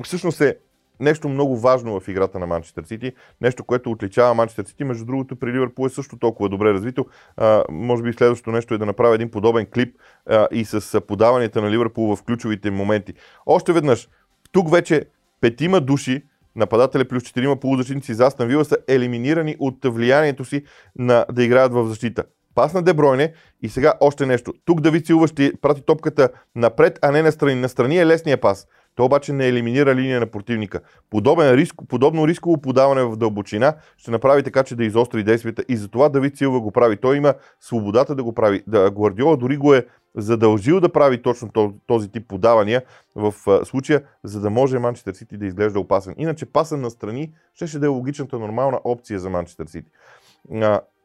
всъщност 0.05 0.41
е 0.41 0.57
нещо 1.01 1.29
много 1.29 1.59
важно 1.59 2.01
в 2.01 2.09
играта 2.09 2.39
на 2.39 2.47
Манчестър 2.47 2.85
Сити, 2.85 3.13
нещо, 3.41 3.65
което 3.65 3.91
отличава 3.91 4.35
Манчестър 4.35 4.65
Сити. 4.65 4.85
Между 4.85 5.05
другото, 5.05 5.37
при 5.37 5.53
Ливърпул 5.53 5.87
е 5.87 5.89
също 5.89 6.19
толкова 6.19 6.49
добре 6.49 6.73
развито. 6.73 7.07
А, 7.37 7.65
може 7.71 8.03
би 8.03 8.13
следващото 8.13 8.51
нещо 8.51 8.75
е 8.75 8.79
да 8.79 8.87
направя 8.87 9.15
един 9.15 9.31
подобен 9.31 9.67
клип 9.67 9.97
а, 10.27 10.49
и 10.53 10.65
с 10.65 11.01
подаванията 11.01 11.63
на 11.63 11.71
Ливърпул 11.71 12.17
в 12.17 12.23
ключовите 12.23 12.71
моменти. 12.71 13.15
Още 13.47 13.73
веднъж, 13.73 14.09
тук 14.53 14.71
вече 14.71 15.05
петима 15.41 15.81
души 15.81 16.23
нападатели 16.57 17.09
плюс 17.09 17.23
четирима 17.23 17.57
полузащитници 17.57 18.15
за 18.15 18.27
Астан 18.27 18.49
Вила 18.49 18.65
са 18.65 18.77
елиминирани 18.89 19.57
от 19.59 19.79
влиянието 19.85 20.45
си 20.45 20.65
на 20.97 21.27
да 21.33 21.45
играят 21.45 21.73
в 21.73 21.87
защита. 21.87 22.25
Пас 22.55 22.75
на 22.75 22.83
Дебройне 22.83 23.33
и 23.63 23.69
сега 23.69 23.95
още 24.01 24.27
нещо. 24.27 24.55
Тук 24.65 24.81
Давид 24.81 25.07
Силва 25.07 25.29
ще 25.29 25.53
прати 25.63 25.83
топката 25.83 26.29
напред, 26.57 26.99
а 27.03 27.11
не 27.11 27.23
настрани. 27.23 27.55
Настрани 27.55 27.99
е 27.99 28.07
лесния 28.07 28.41
пас. 28.41 28.67
Той 28.95 29.07
обаче 29.07 29.33
не 29.33 29.49
елиминира 29.49 29.95
линия 29.95 30.21
на 30.21 30.27
противника. 30.27 30.81
Подобен 31.11 31.55
риск, 31.55 31.75
подобно 31.89 32.29
рисково 32.29 32.61
подаване 32.61 33.05
в 33.05 33.17
дълбочина 33.17 33.75
ще 33.97 34.11
направи 34.11 34.43
така, 34.43 34.63
че 34.63 34.77
да 34.77 34.85
изостри 34.85 35.25
действията 35.25 35.65
и 35.69 35.77
затова 35.77 36.09
Давид 36.09 36.37
Силва 36.39 36.61
го 36.61 36.71
прави. 36.71 36.97
Той 36.97 37.17
има 37.17 37.35
свободата 37.61 38.15
да 38.15 38.23
го 38.23 38.33
прави. 38.35 38.63
Да, 38.67 38.91
Гвардиола 38.91 39.37
дори 39.37 39.57
го 39.57 39.75
е 39.75 39.87
задължил 40.17 40.81
да 40.81 40.89
прави 40.89 41.23
точно 41.23 41.51
този, 41.87 42.09
тип 42.09 42.29
подавания 42.29 42.83
в 43.15 43.35
случая, 43.65 44.03
за 44.25 44.41
да 44.41 44.51
може 44.51 44.79
Манчестър 44.79 45.13
Сити 45.13 45.37
да 45.37 45.47
изглежда 45.47 45.81
опасен. 45.81 46.15
Иначе 46.19 46.47
пасен 46.47 46.81
на 46.81 46.91
страни 46.91 47.33
ще, 47.55 47.67
ще 47.67 47.79
да 47.79 47.87
е 47.87 47.89
логичната 47.89 48.39
нормална 48.39 48.81
опция 48.85 49.21
за 49.21 49.31
Манчестър 49.31 49.67
Сити. 49.67 49.91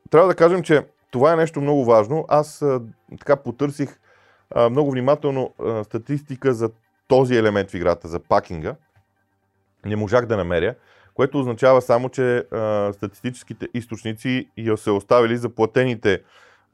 трябва 0.09 0.27
да 0.27 0.35
кажем, 0.35 0.63
че 0.63 0.83
това 1.11 1.33
е 1.33 1.35
нещо 1.35 1.61
много 1.61 1.85
важно. 1.85 2.25
Аз 2.27 2.61
а, 2.61 2.81
така 3.19 3.35
потърсих 3.35 3.99
а, 4.55 4.69
много 4.69 4.91
внимателно 4.91 5.53
а, 5.59 5.83
статистика 5.83 6.53
за 6.53 6.69
този 7.07 7.35
елемент 7.35 7.71
в 7.71 7.73
играта, 7.73 8.07
за 8.07 8.19
пакинга. 8.19 8.75
Не 9.85 9.95
можах 9.95 10.25
да 10.25 10.37
намеря, 10.37 10.75
което 11.13 11.39
означава 11.39 11.81
само, 11.81 12.09
че 12.09 12.37
а, 12.37 12.93
статистическите 12.93 13.67
източници 13.73 14.49
я 14.57 14.77
се 14.77 14.91
оставили 14.91 15.37
за 15.37 15.49
платените 15.49 16.21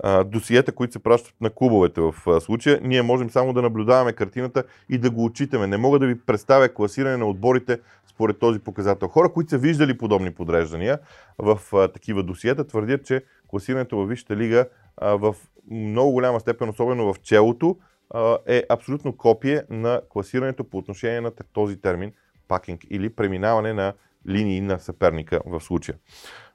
а, 0.03 0.23
досиета, 0.23 0.71
които 0.71 0.93
се 0.93 1.03
пращат 1.03 1.33
на 1.41 1.49
клубовете 1.49 2.01
в 2.01 2.13
а, 2.27 2.41
случая. 2.41 2.79
Ние 2.83 3.01
можем 3.01 3.29
само 3.29 3.53
да 3.53 3.61
наблюдаваме 3.61 4.13
картината 4.13 4.63
и 4.89 4.97
да 4.97 5.09
го 5.09 5.25
отчитаме. 5.25 5.67
Не 5.67 5.77
мога 5.77 5.99
да 5.99 6.07
ви 6.07 6.19
представя 6.19 6.69
класиране 6.69 7.17
на 7.17 7.25
отборите 7.25 7.79
според 8.07 8.39
този 8.39 8.59
показател. 8.59 9.07
Хора, 9.07 9.29
които 9.33 9.49
са 9.49 9.57
виждали 9.57 9.97
подобни 9.97 10.33
подреждания 10.33 10.99
в 11.37 11.59
а, 11.73 11.87
такива 11.87 12.23
досиета, 12.23 12.67
твърдят, 12.67 13.05
че 13.05 13.21
класирането 13.47 13.97
във 13.97 14.09
Висшата 14.09 14.35
лига 14.35 14.65
а, 14.97 15.15
в 15.15 15.35
много 15.71 16.11
голяма 16.11 16.39
степен, 16.39 16.69
особено 16.69 17.13
в 17.13 17.19
челото, 17.19 17.77
а, 18.09 18.37
е 18.45 18.63
абсолютно 18.69 19.17
копие 19.17 19.63
на 19.69 20.01
класирането 20.09 20.63
по 20.63 20.77
отношение 20.77 21.21
на 21.21 21.31
този 21.53 21.81
термин 21.81 22.11
пакинг 22.47 22.81
или 22.89 23.09
преминаване 23.09 23.73
на 23.73 23.93
линии 24.29 24.61
на 24.61 24.79
съперника 24.79 25.39
в 25.45 25.61
случая. 25.61 25.97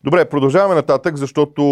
Добре, 0.05 0.25
продължаваме 0.25 0.75
нататък, 0.75 1.17
защото 1.17 1.63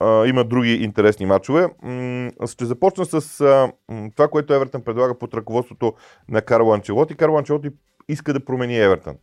а, 0.00 0.26
има 0.26 0.44
други 0.44 0.74
интересни 0.74 1.26
матчове. 1.26 1.66
М- 1.82 2.30
ще 2.46 2.64
започна 2.64 3.04
с 3.04 3.40
а, 3.40 3.72
това, 4.16 4.28
което 4.28 4.54
Евертън 4.54 4.82
предлага 4.82 5.18
под 5.18 5.34
ръководството 5.34 5.94
на 6.28 6.42
Карло 6.42 6.72
Анчелоти. 6.72 7.14
Карло 7.14 7.38
Анчелоти 7.38 7.70
иска 8.08 8.32
да 8.32 8.44
промени 8.44 8.78
Евертън. 8.78 9.16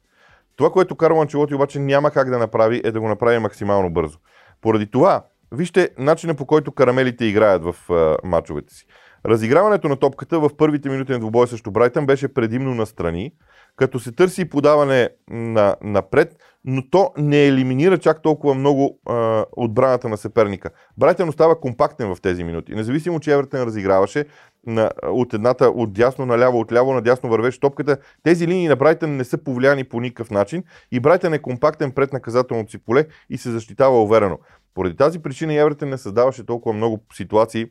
Това, 0.56 0.70
което 0.70 0.96
Карло 0.96 1.22
Анчелоти 1.22 1.56
обаче 1.56 1.80
няма 1.80 2.12
как 2.12 2.30
да 2.30 2.38
направи, 2.38 2.82
е 2.84 2.92
да 2.92 3.02
го 3.02 3.08
направи 3.08 3.40
максимално 3.40 3.90
бързо. 3.90 4.20
Поради 4.62 4.88
това, 4.92 5.24
вижте 5.56 5.90
начина 5.98 6.36
по 6.36 6.46
който 6.46 6.72
карамелите 6.72 7.26
играят 7.26 7.64
в 7.64 7.76
а, 7.90 8.18
матчовете 8.28 8.74
си. 8.74 8.86
Разиграването 9.26 9.88
на 9.88 9.96
топката 9.96 10.40
в 10.40 10.50
първите 10.58 10.90
минути 10.90 11.12
на 11.12 11.20
двубой 11.20 11.48
срещу 11.48 11.72
Брайтън 11.72 12.06
беше 12.06 12.34
предимно 12.34 12.76
на 12.76 12.86
страни, 12.86 13.32
като 13.76 14.00
се 14.00 14.12
търси 14.12 14.50
подаване 14.50 15.10
на, 15.30 15.76
напред, 15.82 16.38
но 16.66 16.90
то 16.90 17.12
не 17.18 17.46
елиминира 17.48 17.98
чак 17.98 18.22
толкова 18.22 18.54
много 18.54 19.00
а, 19.06 19.46
отбраната 19.52 20.10
на 20.10 20.18
съперника. 20.18 20.70
Брайтън 20.98 21.30
остава 21.30 21.60
компактен 21.60 22.16
в 22.16 22.22
тези 22.22 22.44
минути. 22.44 22.76
Независимо, 22.76 23.20
че 23.20 23.34
Евертън 23.34 23.62
разиграваше 23.62 24.26
на, 24.66 24.92
от 25.04 25.34
едната, 25.34 25.70
от 25.70 25.94
дясно 25.94 26.26
наляво, 26.26 26.60
от 26.60 26.72
ляво 26.72 26.94
на 26.94 27.02
дясно 27.02 27.30
вървеше 27.30 27.60
топката, 27.60 27.98
тези 28.24 28.48
линии 28.48 28.68
на 28.68 28.76
Брайтън 28.76 29.18
не 29.18 29.24
са 29.24 29.38
повлияни 29.38 29.84
по 29.84 30.00
никакъв 30.00 30.32
начин 30.32 30.64
и 30.92 31.00
Брайтън 31.00 31.34
е 31.34 31.40
компактен 31.40 31.92
пред 31.92 32.14
наказателното 32.14 32.72
си 32.72 32.78
поле 32.78 33.06
и 33.30 33.38
се 33.38 33.52
защитава 33.52 34.02
уверено. 34.02 34.40
Поради 34.74 34.96
тази 34.96 35.20
причина 35.20 35.54
Евертън 35.54 35.90
не 35.90 35.98
създаваше 35.98 36.46
толкова 36.46 36.76
много 36.76 37.04
ситуации, 37.14 37.66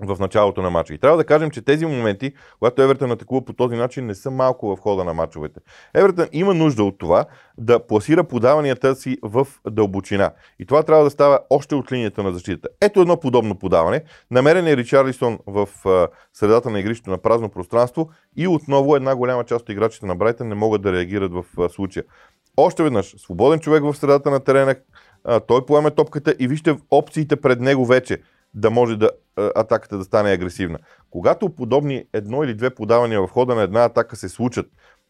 в 0.00 0.16
началото 0.20 0.62
на 0.62 0.70
матча. 0.70 0.94
И 0.94 0.98
трябва 0.98 1.16
да 1.16 1.24
кажем, 1.24 1.50
че 1.50 1.62
тези 1.62 1.86
моменти, 1.86 2.32
когато 2.58 2.82
Евертън 2.82 3.10
атакува 3.10 3.44
по 3.44 3.52
този 3.52 3.76
начин, 3.76 4.06
не 4.06 4.14
са 4.14 4.30
малко 4.30 4.76
в 4.76 4.80
хода 4.80 5.04
на 5.04 5.14
матчовете. 5.14 5.60
Евертън 5.94 6.28
има 6.32 6.54
нужда 6.54 6.84
от 6.84 6.98
това 6.98 7.24
да 7.58 7.86
пласира 7.86 8.24
подаванията 8.24 8.94
си 8.94 9.18
в 9.22 9.46
дълбочина. 9.70 10.30
И 10.58 10.66
това 10.66 10.82
трябва 10.82 11.04
да 11.04 11.10
става 11.10 11.38
още 11.50 11.74
от 11.74 11.92
линията 11.92 12.22
на 12.22 12.32
защитата. 12.32 12.68
Ето 12.80 13.00
едно 13.00 13.20
подобно 13.20 13.58
подаване. 13.58 14.02
Намерен 14.30 14.66
е 14.66 14.76
Ричарлисон 14.76 15.38
в 15.46 15.68
средата 16.32 16.70
на 16.70 16.80
игрището 16.80 17.10
на 17.10 17.18
празно 17.18 17.48
пространство 17.48 18.10
и 18.36 18.48
отново 18.48 18.96
една 18.96 19.16
голяма 19.16 19.44
част 19.44 19.62
от 19.62 19.68
играчите 19.68 20.06
на 20.06 20.16
Брайтън 20.16 20.48
не 20.48 20.54
могат 20.54 20.82
да 20.82 20.92
реагират 20.92 21.32
в 21.32 21.68
случая. 21.68 22.04
Още 22.56 22.82
веднъж, 22.82 23.14
свободен 23.18 23.60
човек 23.60 23.82
в 23.82 23.94
средата 23.94 24.30
на 24.30 24.40
терена, 24.40 24.74
той 25.48 25.66
поеме 25.66 25.90
топката 25.90 26.34
и 26.38 26.48
вижте 26.48 26.76
опциите 26.90 27.36
пред 27.36 27.60
него 27.60 27.86
вече 27.86 28.18
да 28.60 28.70
може 28.70 28.96
да 28.96 29.10
атаката 29.54 29.98
да 29.98 30.04
стане 30.04 30.32
агресивна. 30.32 30.78
Когато 31.10 31.50
подобни 31.50 32.04
едно 32.12 32.44
или 32.44 32.54
две 32.54 32.70
подавания 32.70 33.22
в 33.22 33.30
хода 33.30 33.54
на 33.54 33.62
една 33.62 33.84
атака 33.84 34.16
се 34.16 34.28
случат, 34.28 34.66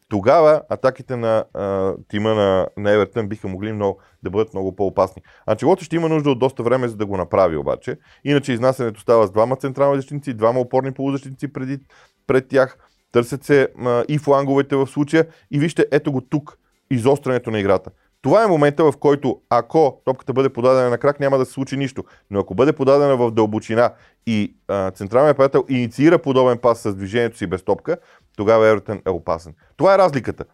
тогава 0.09 0.63
атаките 0.69 1.17
на 1.17 1.45
а, 1.55 1.95
тима 2.09 2.35
на, 2.35 2.69
на 2.77 2.91
Евертън 2.91 3.29
биха 3.29 3.49
могли 3.49 3.73
много, 3.73 4.01
да 4.23 4.31
бъдат 4.31 4.55
много 4.55 4.77
по-опасни. 4.77 5.23
Анчелоти 5.47 5.85
ще 5.85 5.97
има 5.97 6.09
нужда 6.09 6.31
от 6.31 6.39
доста 6.39 6.63
време, 6.63 6.89
за 6.89 6.97
да 6.97 7.07
го 7.07 7.17
направи 7.17 7.57
обаче. 7.57 7.99
Иначе 8.25 8.53
изнасянето 8.53 9.01
става 9.01 9.27
с 9.27 9.31
двама 9.31 9.57
централни 9.57 9.97
защитници, 9.97 10.35
двама 10.35 10.61
опорни 10.61 10.93
полузащитници 10.93 11.53
преди, 11.53 11.79
пред 12.27 12.49
тях. 12.49 12.79
Търсят 13.13 13.45
се 13.45 13.69
а, 13.85 14.05
и 14.09 14.19
фланговете 14.19 14.77
в 14.77 14.87
случая. 14.87 15.27
И 15.51 15.59
вижте, 15.59 15.87
ето 15.93 16.13
го 16.13 16.21
тук, 16.21 16.59
изострянето 16.91 17.51
на 17.51 17.61
играта. 17.61 17.91
Това 18.29 18.45
е 18.45 18.47
момента, 18.47 18.85
в 18.85 18.97
който 19.01 19.41
ако 19.51 20.01
топката 20.05 20.33
бъде 20.33 20.49
подадена 20.49 20.91
на 20.91 20.99
крак, 20.99 21.21
няма 21.21 21.39
да 21.39 21.47
се 21.47 21.53
случи 21.53 21.77
нищо. 21.77 22.05
Но 22.31 22.41
ако 22.41 22.55
бъде 22.55 22.73
подадена 22.73 23.17
в 23.17 23.31
дълбочина 23.31 23.93
и 24.27 24.55
а, 24.69 24.91
централният 24.91 25.37
приятел 25.37 25.65
инициира 25.69 26.19
подобен 26.19 26.59
пас 26.59 26.79
с 26.79 26.95
движението 26.95 27.37
си 27.37 27.47
без 27.47 27.63
топка, 27.63 27.97
тогава 28.37 28.67
Евертън 28.67 29.01
е 29.07 29.11
опасен. 29.11 29.55
Това 29.77 29.95
е 29.95 29.99
разликата. 29.99 30.45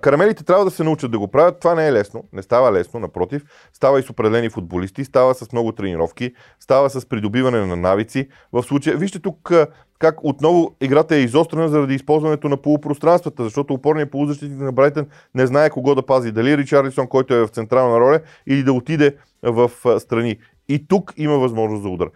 Карамелите 0.00 0.44
трябва 0.44 0.64
да 0.64 0.70
се 0.70 0.84
научат 0.84 1.10
да 1.10 1.18
го 1.18 1.28
правят. 1.28 1.60
Това 1.60 1.74
не 1.74 1.86
е 1.86 1.92
лесно. 1.92 2.24
Не 2.32 2.42
става 2.42 2.72
лесно, 2.72 3.00
напротив. 3.00 3.42
Става 3.72 4.00
и 4.00 4.02
с 4.02 4.10
определени 4.10 4.50
футболисти, 4.50 5.04
става 5.04 5.34
с 5.34 5.52
много 5.52 5.72
тренировки, 5.72 6.34
става 6.60 6.90
с 6.90 7.06
придобиване 7.08 7.66
на 7.66 7.76
навици. 7.76 8.28
В 8.52 8.62
случая, 8.62 8.96
вижте 8.96 9.18
тук 9.18 9.52
как 9.98 10.24
отново 10.24 10.76
играта 10.80 11.16
е 11.16 11.20
изострена 11.20 11.68
заради 11.68 11.94
използването 11.94 12.48
на 12.48 12.56
полупространствата, 12.56 13.44
защото 13.44 13.74
опорният 13.74 14.10
полузащитник 14.10 14.60
на 14.60 14.72
Брайтън 14.72 15.06
не 15.34 15.46
знае 15.46 15.70
кого 15.70 15.94
да 15.94 16.06
пази. 16.06 16.32
Дали 16.32 16.56
Ричарлисон, 16.56 17.06
който 17.06 17.34
е 17.34 17.46
в 17.46 17.48
централна 17.48 18.00
роля, 18.00 18.20
или 18.46 18.62
да 18.62 18.72
отиде 18.72 19.16
в 19.42 19.70
страни. 20.00 20.36
И 20.68 20.88
тук 20.88 21.12
има 21.16 21.38
възможност 21.38 21.82
за 21.82 21.88
удар. 21.88 22.08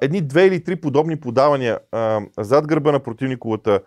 едни 0.00 0.20
две 0.20 0.46
или 0.46 0.64
три 0.64 0.76
подобни 0.76 1.20
подавания 1.20 1.78
зад 2.38 2.66
гърба 2.66 2.92
на 2.92 3.00
противниковата 3.00 3.80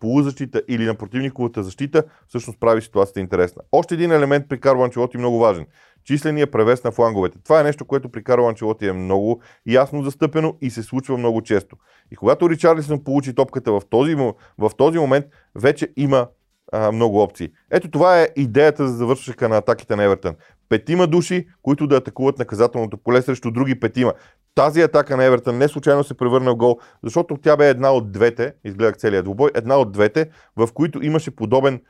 полузащита 0.00 0.62
или 0.68 0.84
на 0.84 0.94
противниковата 0.94 1.62
защита, 1.62 2.02
всъщност 2.28 2.60
прави 2.60 2.82
ситуацията 2.82 3.20
интересна. 3.20 3.62
Още 3.72 3.94
един 3.94 4.12
елемент 4.12 4.48
при 4.48 4.60
Карло 4.60 4.84
Анчелоти 4.84 5.18
много 5.18 5.38
важен. 5.38 5.66
Числения 6.04 6.50
превес 6.50 6.84
на 6.84 6.90
фланговете. 6.90 7.38
Това 7.44 7.60
е 7.60 7.64
нещо, 7.64 7.84
което 7.84 8.08
при 8.08 8.24
Карло 8.24 8.48
Анчелоти 8.48 8.86
е 8.86 8.92
много 8.92 9.40
ясно 9.66 10.02
застъпено 10.02 10.56
и 10.60 10.70
се 10.70 10.82
случва 10.82 11.18
много 11.18 11.42
често. 11.42 11.76
И 12.10 12.16
когато 12.16 12.50
Ричарлисън 12.50 13.04
получи 13.04 13.34
топката 13.34 13.72
в 13.72 13.82
този, 13.90 14.14
в 14.58 14.70
този 14.76 14.98
момент, 14.98 15.26
вече 15.54 15.88
има 15.96 16.28
а, 16.72 16.92
много 16.92 17.22
опции. 17.22 17.48
Ето 17.70 17.90
това 17.90 18.20
е 18.20 18.28
идеята 18.36 18.88
за 18.88 18.96
завършваща 18.96 19.48
на 19.48 19.56
атаките 19.56 19.96
на 19.96 20.04
Евертън. 20.04 20.34
Петима 20.68 21.06
души, 21.06 21.46
които 21.62 21.86
да 21.86 21.96
атакуват 21.96 22.38
наказателното 22.38 22.96
поле 22.96 23.22
срещу 23.22 23.50
други 23.50 23.80
петима. 23.80 24.12
Тази 24.54 24.82
атака 24.82 25.16
на 25.16 25.24
Евертън 25.24 25.58
не 25.58 25.68
случайно 25.68 26.04
се 26.04 26.16
превърна 26.16 26.52
в 26.52 26.56
гол, 26.56 26.78
защото 27.02 27.36
тя 27.36 27.56
бе 27.56 27.68
една 27.68 27.92
от 27.92 28.12
двете, 28.12 28.54
изгледах 28.64 28.96
целият 28.96 29.24
двубой, 29.24 29.50
една 29.54 29.76
от 29.76 29.92
двете, 29.92 30.30
в 30.56 30.68
които 30.74 31.04
имаше 31.04 31.36
подобен 31.36 31.80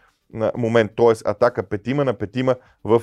момент, 0.56 0.90
т.е. 0.96 1.30
атака 1.30 1.68
петима 1.68 2.04
на 2.04 2.14
петима 2.14 2.54
в, 2.84 3.02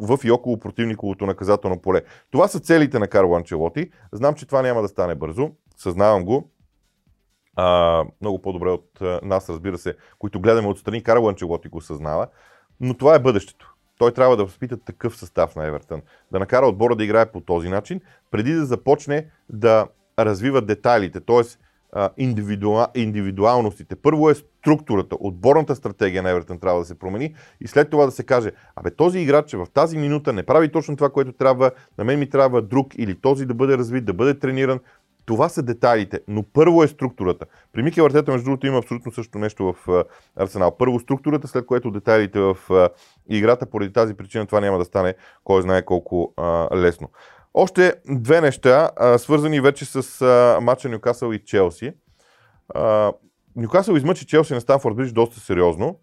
в 0.00 0.18
и 0.24 0.30
около 0.30 0.60
противниковото 0.60 1.26
наказателно 1.26 1.80
поле. 1.80 2.02
Това 2.30 2.48
са 2.48 2.60
целите 2.60 2.98
на 2.98 3.08
Карло 3.08 3.36
Анчелоти. 3.36 3.90
Знам, 4.12 4.34
че 4.34 4.46
това 4.46 4.62
няма 4.62 4.82
да 4.82 4.88
стане 4.88 5.14
бързо, 5.14 5.50
съзнавам 5.76 6.24
го. 6.24 6.50
А, 7.56 8.04
много 8.20 8.42
по-добре 8.42 8.68
от 8.70 8.98
нас, 9.22 9.50
разбира 9.50 9.78
се, 9.78 9.96
които 10.18 10.40
гледаме 10.40 10.68
отстрани. 10.68 11.02
Карло 11.02 11.28
Анчелоти 11.28 11.68
го 11.68 11.80
съзнава. 11.80 12.26
Но 12.80 12.94
това 12.94 13.14
е 13.14 13.18
бъдещето. 13.18 13.74
Той 13.98 14.12
трябва 14.12 14.36
да 14.36 14.44
възпита 14.44 14.76
такъв 14.76 15.16
състав 15.16 15.56
на 15.56 15.66
Евертън. 15.66 16.02
Да 16.32 16.38
накара 16.38 16.66
отбора 16.66 16.96
да 16.96 17.04
играе 17.04 17.32
по 17.32 17.40
този 17.40 17.68
начин, 17.68 18.00
преди 18.30 18.52
да 18.52 18.66
започне 18.66 19.26
да 19.48 19.86
развива 20.18 20.62
детайлите, 20.62 21.20
т.е. 21.20 21.42
Индивидуал, 22.16 22.86
индивидуалностите. 22.94 23.96
Първо 23.96 24.30
е 24.30 24.34
структурата, 24.34 25.16
отборната 25.20 25.76
стратегия 25.76 26.22
на 26.22 26.30
Евертън 26.30 26.58
трябва 26.58 26.80
да 26.80 26.84
се 26.86 26.98
промени 26.98 27.34
и 27.60 27.68
след 27.68 27.90
това 27.90 28.06
да 28.06 28.12
се 28.12 28.22
каже, 28.22 28.52
абе 28.76 28.90
този 28.90 29.18
играч 29.18 29.52
в 29.52 29.66
тази 29.74 29.98
минута 29.98 30.32
не 30.32 30.42
прави 30.42 30.72
точно 30.72 30.96
това, 30.96 31.10
което 31.10 31.32
трябва, 31.32 31.70
на 31.98 32.04
мен 32.04 32.18
ми 32.18 32.30
трябва 32.30 32.62
друг 32.62 32.98
или 32.98 33.20
този 33.20 33.46
да 33.46 33.54
бъде 33.54 33.78
развит, 33.78 34.04
да 34.04 34.12
бъде 34.12 34.38
трениран, 34.38 34.80
това 35.28 35.48
са 35.48 35.62
детайлите, 35.62 36.20
но 36.28 36.42
първо 36.42 36.82
е 36.82 36.88
структурата. 36.88 37.46
При 37.72 37.82
Микел 37.82 38.04
Артета, 38.04 38.32
между 38.32 38.44
другото, 38.44 38.66
има 38.66 38.78
абсолютно 38.78 39.12
също 39.12 39.38
нещо 39.38 39.74
в 39.86 40.04
Арсенал. 40.36 40.76
Първо 40.78 41.00
структурата, 41.00 41.48
след 41.48 41.66
което 41.66 41.90
детайлите 41.90 42.40
в 42.40 42.56
играта. 43.28 43.66
Поради 43.66 43.92
тази 43.92 44.14
причина 44.14 44.46
това 44.46 44.60
няма 44.60 44.78
да 44.78 44.84
стане 44.84 45.14
кой 45.44 45.62
знае 45.62 45.84
колко 45.84 46.34
лесно. 46.74 47.10
Още 47.54 47.94
две 48.10 48.40
неща, 48.40 48.90
свързани 49.18 49.60
вече 49.60 49.84
с 49.84 50.24
матча 50.62 50.88
Нюкасъл 50.88 51.32
и 51.32 51.44
Челси. 51.44 51.92
Нюкасъл 53.56 53.94
измъчи 53.94 54.26
Челси 54.26 54.54
на 54.54 54.60
Станфорд 54.60 54.96
Бридж 54.96 55.12
доста 55.12 55.40
сериозно. 55.40 56.00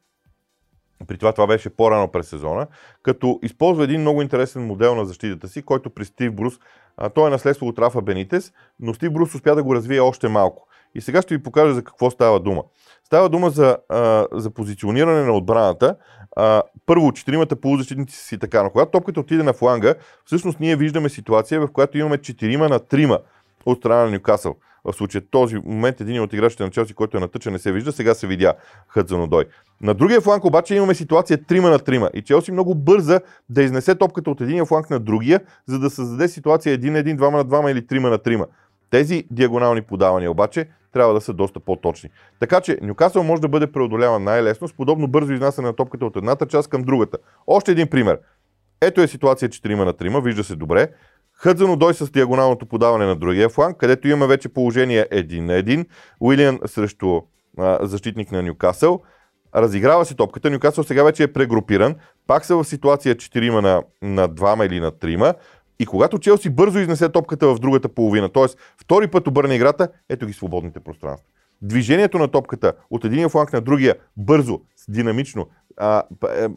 При 1.08 1.18
това 1.18 1.34
това 1.34 1.48
беше 1.48 1.70
по-рано 1.70 2.12
през 2.12 2.28
сезона, 2.28 2.68
като 3.04 3.40
използва 3.44 3.84
един 3.84 4.02
много 4.02 4.22
интересен 4.22 4.66
модел 4.66 4.96
на 4.96 5.06
защитата 5.06 5.48
си, 5.48 5.62
който 5.62 5.90
при 5.90 6.06
Стив 6.06 6.34
Брус, 6.34 6.60
а, 6.98 7.10
той 7.10 7.28
е 7.28 7.32
наследство 7.32 7.68
от 7.68 7.80
Рафа 7.80 8.02
Бенитес, 8.02 8.54
но 8.80 8.94
Стив 8.94 9.14
Брус 9.14 9.36
успя 9.36 9.56
да 9.56 9.64
го 9.64 9.76
развие 9.76 10.00
още 10.00 10.28
малко. 10.28 10.68
И 10.96 11.02
сега 11.02 11.22
ще 11.22 11.38
ви 11.38 11.44
покажа 11.44 11.74
за 11.74 11.84
какво 11.84 12.12
става 12.12 12.40
дума. 12.40 12.64
Става 13.04 13.30
дума 13.30 13.50
за, 13.50 13.78
а, 13.90 14.28
за 14.32 14.50
позициониране 14.52 15.24
на 15.24 15.32
отбраната. 15.32 15.96
А, 16.36 16.62
първо, 16.86 17.12
четиримата 17.12 17.56
полузащитници 17.56 18.18
си 18.18 18.40
така, 18.40 18.64
но 18.64 18.70
когато 18.70 18.92
топката 18.92 19.20
отиде 19.20 19.44
на 19.44 19.54
фланга, 19.54 19.96
всъщност 20.26 20.60
ние 20.60 20.76
виждаме 20.76 21.10
ситуация, 21.10 21.62
в 21.62 21.72
която 21.72 21.98
имаме 21.98 22.18
четирима 22.18 22.70
на 22.70 22.80
трима 22.80 23.20
от 23.66 23.78
страна 23.78 24.06
на 24.06 24.12
Нюкасъл. 24.12 24.56
В 24.86 24.94
случая 24.94 25.24
този 25.32 25.58
момент 25.66 26.02
един 26.02 26.22
от 26.22 26.34
играчите 26.34 26.64
на 26.64 26.70
Челси, 26.70 26.94
който 26.94 27.18
е 27.18 27.20
натъчен, 27.20 27.54
не 27.54 27.60
се 27.60 27.72
вижда, 27.72 27.92
сега 27.92 28.14
се 28.14 28.28
видя 28.28 28.54
Хъдзан 28.88 29.22
Одой. 29.22 29.46
На 29.82 29.94
другия 29.94 30.22
фланг 30.22 30.46
обаче 30.46 30.76
имаме 30.76 30.96
ситуация 30.96 31.38
3 31.38 31.60
на 31.60 31.80
3 31.80 32.10
и 32.14 32.22
Челси 32.22 32.52
много 32.52 32.76
бърза 32.76 33.20
да 33.50 33.64
изнесе 33.64 33.96
топката 33.96 34.30
от 34.30 34.42
единия 34.42 34.66
фланг 34.66 34.90
на 34.90 35.00
другия, 35.00 35.42
за 35.68 35.80
да 35.80 35.90
създаде 35.90 36.28
ситуация 36.28 36.80
1 36.80 36.90
на 36.90 37.00
1, 37.00 37.18
2 37.18 37.32
на 37.32 37.46
2 37.46 37.72
или 37.72 37.82
3 37.82 38.00
на 38.00 38.20
3. 38.20 38.46
Тези 38.90 39.24
диагонални 39.32 39.82
подавания 39.82 40.32
обаче 40.32 40.66
трябва 40.94 41.14
да 41.14 41.22
са 41.22 41.34
доста 41.34 41.60
по-точни. 41.60 42.10
Така 42.40 42.62
че 42.62 42.78
Нюкасъл 42.82 43.24
може 43.24 43.42
да 43.42 43.48
бъде 43.48 43.72
преодоляван 43.72 44.24
най-лесно 44.24 44.68
с 44.68 44.74
подобно 44.74 45.08
бързо 45.08 45.34
изнасяне 45.34 45.68
на 45.68 45.74
топката 45.74 46.06
от 46.06 46.16
едната 46.16 46.46
част 46.46 46.70
към 46.70 46.82
другата. 46.84 47.18
Още 47.48 47.72
един 47.72 47.88
пример. 47.88 48.20
Ето 48.82 49.02
е 49.02 49.08
ситуация 49.08 49.50
4 49.50 49.76
на 49.76 49.94
3, 49.94 50.24
вижда 50.24 50.44
се 50.44 50.56
добре. 50.56 50.88
Хъдзано 51.38 51.76
дой 51.76 51.94
с 51.94 52.12
диагоналното 52.12 52.66
подаване 52.66 53.06
на 53.06 53.16
другия 53.16 53.50
фланг, 53.50 53.78
където 53.78 54.08
имаме 54.08 54.28
вече 54.28 54.50
положение 54.50 55.08
1 55.12 55.40
на 55.40 55.54
1. 55.54 55.86
Уилиан 56.20 56.60
срещу 56.66 57.22
а, 57.58 57.80
защитник 57.82 58.32
на 58.32 58.44
Нюкасъл. 58.44 59.02
Разиграва 59.56 60.06
се 60.06 60.16
топката. 60.16 60.50
Нюкасъл 60.50 60.84
сега 60.84 61.04
вече 61.04 61.24
е 61.24 61.34
прегрупиран. 61.34 61.96
Пак 62.28 62.46
са 62.46 62.56
в 62.56 62.64
ситуация 62.64 63.16
4 63.16 63.60
на, 63.60 63.84
на 64.02 64.30
2 64.30 64.66
или 64.68 64.80
на 64.80 64.92
3. 64.92 65.34
И 65.80 65.86
когато 65.86 66.20
Челси 66.20 66.50
бързо 66.50 66.80
изнесе 66.80 67.10
топката 67.10 67.48
в 67.48 67.60
другата 67.60 67.90
половина, 67.90 68.30
т.е. 68.30 68.46
втори 68.82 69.08
път 69.08 69.28
обърне 69.28 69.56
играта, 69.56 69.88
ето 70.10 70.26
ги 70.26 70.34
свободните 70.34 70.80
пространства. 70.80 71.28
Движението 71.62 72.18
на 72.18 72.28
топката 72.28 72.74
от 72.90 73.06
един 73.06 73.30
фланг 73.30 73.54
на 73.54 73.62
другия 73.62 73.96
бързо, 74.18 74.62
динамично, 74.90 75.48
а, 75.78 76.04
е, 76.30 76.48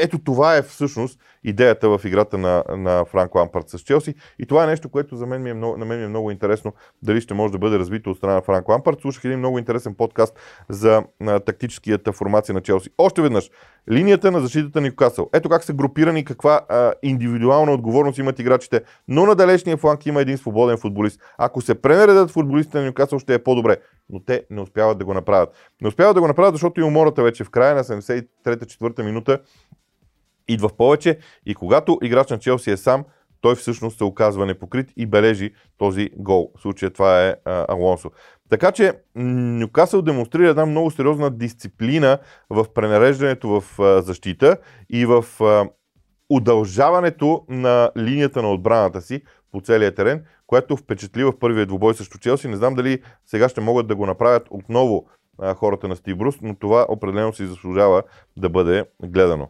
ето 0.00 0.18
това 0.18 0.56
е 0.56 0.62
всъщност 0.62 1.20
идеята 1.44 1.98
в 1.98 2.04
играта 2.04 2.38
на, 2.38 2.64
на 2.68 3.04
Франк 3.04 3.34
Лампард 3.34 3.68
с 3.68 3.78
Челси 3.78 4.14
и 4.38 4.46
това 4.46 4.64
е 4.64 4.66
нещо, 4.66 4.88
което 4.88 5.16
за 5.16 5.26
мен 5.26 5.42
ми 5.42 5.50
е 5.50 5.54
много, 5.54 5.76
на 5.76 5.84
мен 5.84 5.98
ми 5.98 6.04
е 6.04 6.08
много 6.08 6.30
интересно 6.30 6.72
дали 7.02 7.20
ще 7.20 7.34
може 7.34 7.52
да 7.52 7.58
бъде 7.58 7.78
развито 7.78 8.10
от 8.10 8.16
страна 8.16 8.34
на 8.34 8.42
Франк 8.42 8.68
Лампард. 8.68 9.00
Слушах 9.00 9.24
един 9.24 9.38
много 9.38 9.58
интересен 9.58 9.94
подкаст 9.94 10.38
за 10.68 11.02
а, 11.20 11.40
тактическията 11.40 12.12
формация 12.12 12.54
на 12.54 12.60
Челси. 12.60 12.90
Още 12.98 13.22
веднъж, 13.22 13.50
линията 13.90 14.30
на 14.30 14.40
защитата 14.40 14.80
на 14.80 14.86
Ньюкасъл. 14.86 15.30
Ето 15.32 15.48
как 15.48 15.64
са 15.64 15.72
групирани, 15.72 16.24
каква 16.24 16.60
а, 16.68 16.92
индивидуална 17.02 17.72
отговорност 17.72 18.18
имат 18.18 18.38
играчите, 18.38 18.80
но 19.08 19.26
на 19.26 19.34
далечния 19.34 19.76
фланг 19.76 20.06
има 20.06 20.20
един 20.20 20.38
свободен 20.38 20.78
футболист. 20.78 21.20
Ако 21.38 21.60
се 21.60 21.74
пренаредят 21.74 22.30
футболистите 22.30 22.78
на 22.78 22.84
Ньюкасъл, 22.84 23.18
ще 23.18 23.34
е 23.34 23.42
по-добре, 23.42 23.76
но 24.10 24.20
те 24.20 24.44
не 24.50 24.60
успяват 24.60 24.98
да 24.98 25.04
го 25.04 25.14
направят. 25.14 25.72
Не 25.80 25.88
успяват 25.88 26.14
да 26.14 26.20
го 26.20 26.28
направят, 26.28 26.54
защото 26.54 26.80
и 26.80 26.84
умората 26.84 27.22
вече 27.22 27.44
в 27.44 27.50
края 27.50 27.74
на 27.74 27.84
73-4 28.44 29.02
минута 29.02 29.38
идва 30.48 30.68
в 30.68 30.76
повече 30.76 31.18
и 31.46 31.54
когато 31.54 31.98
играч 32.02 32.30
на 32.30 32.38
Челси 32.38 32.70
е 32.70 32.76
сам, 32.76 33.04
той 33.40 33.54
всъщност 33.54 33.98
се 33.98 34.04
оказва 34.04 34.46
непокрит 34.46 34.92
и 34.96 35.06
бележи 35.06 35.50
този 35.78 36.10
гол. 36.16 36.52
В 36.56 36.62
случая 36.62 36.90
това 36.90 37.26
е 37.26 37.34
а, 37.44 37.66
Алонсо. 37.68 38.10
Така 38.50 38.72
че 38.72 38.92
Нюкасъл 39.14 40.02
демонстрира 40.02 40.48
една 40.48 40.66
много 40.66 40.90
сериозна 40.90 41.30
дисциплина 41.30 42.18
в 42.50 42.66
пренареждането 42.74 43.60
в 43.60 43.80
а, 43.80 44.02
защита 44.02 44.56
и 44.90 45.06
в 45.06 45.24
а, 45.40 45.68
удължаването 46.30 47.44
на 47.48 47.90
линията 47.96 48.42
на 48.42 48.50
отбраната 48.52 49.02
си 49.02 49.22
по 49.52 49.60
целия 49.60 49.94
терен, 49.94 50.24
което 50.46 50.76
впечатли 50.76 51.24
в 51.24 51.38
първия 51.38 51.66
двубой 51.66 51.94
срещу 51.94 52.18
Челси. 52.18 52.48
Не 52.48 52.56
знам 52.56 52.74
дали 52.74 53.02
сега 53.26 53.48
ще 53.48 53.60
могат 53.60 53.86
да 53.86 53.96
го 53.96 54.06
направят 54.06 54.46
отново 54.50 55.06
хората 55.56 55.88
на 55.88 55.96
Стив 55.96 56.16
Брус, 56.16 56.40
но 56.42 56.54
това 56.54 56.86
определено 56.88 57.32
си 57.32 57.46
заслужава 57.46 58.02
да 58.36 58.48
бъде 58.48 58.84
гледано. 59.02 59.48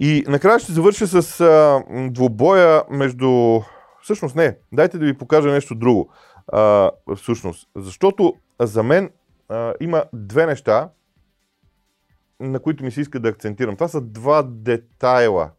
И 0.00 0.24
накрая 0.28 0.58
ще 0.58 0.72
завърша 0.72 1.06
с 1.06 1.40
а, 1.40 1.82
двубоя 2.10 2.84
между... 2.90 3.60
Всъщност 4.02 4.36
не, 4.36 4.56
дайте 4.72 4.98
да 4.98 5.06
ви 5.06 5.18
покажа 5.18 5.48
нещо 5.48 5.74
друго. 5.74 6.10
А, 6.52 6.90
всъщност, 7.16 7.68
защото 7.76 8.34
за 8.60 8.82
мен 8.82 9.10
а, 9.48 9.74
има 9.80 10.04
две 10.12 10.46
неща, 10.46 10.88
на 12.40 12.60
които 12.60 12.84
ми 12.84 12.90
се 12.90 13.00
иска 13.00 13.20
да 13.20 13.28
акцентирам. 13.28 13.76
Това 13.76 13.88
са 13.88 14.00
два 14.00 14.42
детайла. 14.42 15.50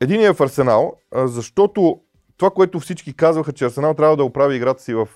Единият 0.00 0.34
е 0.34 0.36
в 0.36 0.40
Арсенал, 0.40 0.96
защото 1.14 2.00
това, 2.36 2.50
което 2.50 2.80
всички 2.80 3.16
казваха, 3.16 3.52
че 3.52 3.64
Арсенал 3.64 3.94
трябва 3.94 4.16
да 4.16 4.24
оправи 4.24 4.56
играта 4.56 4.82
си 4.82 4.94
в 4.94 5.08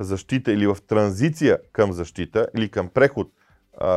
защита 0.00 0.52
или 0.52 0.66
в 0.66 0.76
транзиция 0.86 1.58
към 1.72 1.92
защита 1.92 2.46
или 2.56 2.68
към 2.68 2.88
преход, 2.88 3.28
а, 3.80 3.88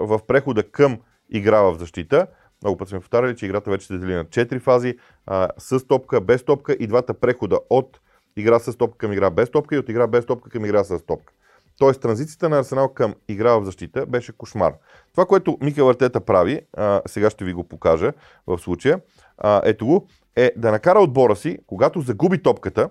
в 0.00 0.20
прехода 0.26 0.62
към 0.62 0.98
игра 1.30 1.60
в 1.60 1.78
защита, 1.78 2.26
много 2.62 2.76
пъти 2.76 2.88
сме 2.88 3.00
повтаряли, 3.00 3.36
че 3.36 3.46
играта 3.46 3.70
вече 3.70 3.86
се 3.86 3.98
дели 3.98 4.14
на 4.14 4.24
4 4.24 4.60
фази, 4.60 4.94
а, 5.26 5.48
с 5.58 5.86
топка, 5.86 6.20
без 6.20 6.44
топка 6.44 6.72
и 6.72 6.86
двата 6.86 7.14
прехода 7.14 7.60
от 7.70 8.00
игра 8.36 8.58
с 8.58 8.76
топка 8.76 8.98
към 8.98 9.12
игра 9.12 9.30
без 9.30 9.50
топка 9.50 9.74
и 9.74 9.78
от 9.78 9.88
игра 9.88 10.06
без 10.06 10.26
топка 10.26 10.50
към 10.50 10.64
игра 10.64 10.84
с 10.84 11.06
топка. 11.06 11.32
Тоест, 11.78 12.00
транзицията 12.00 12.48
на 12.48 12.58
Арсенал 12.58 12.88
към 12.88 13.14
игра 13.28 13.58
в 13.58 13.64
защита 13.64 14.06
беше 14.06 14.32
кошмар. 14.32 14.72
Това, 15.12 15.26
което 15.26 15.58
Микел 15.60 15.90
Артета 15.90 16.20
прави, 16.20 16.60
а, 16.76 17.02
сега 17.06 17.30
ще 17.30 17.44
ви 17.44 17.52
го 17.52 17.64
покажа 17.64 18.12
в 18.46 18.58
случая, 18.58 19.00
а, 19.38 19.62
ето 19.64 19.86
го, 19.86 20.06
е 20.36 20.52
да 20.56 20.70
накара 20.70 21.00
отбора 21.00 21.36
си, 21.36 21.58
когато 21.66 22.00
загуби 22.00 22.42
топката, 22.42 22.88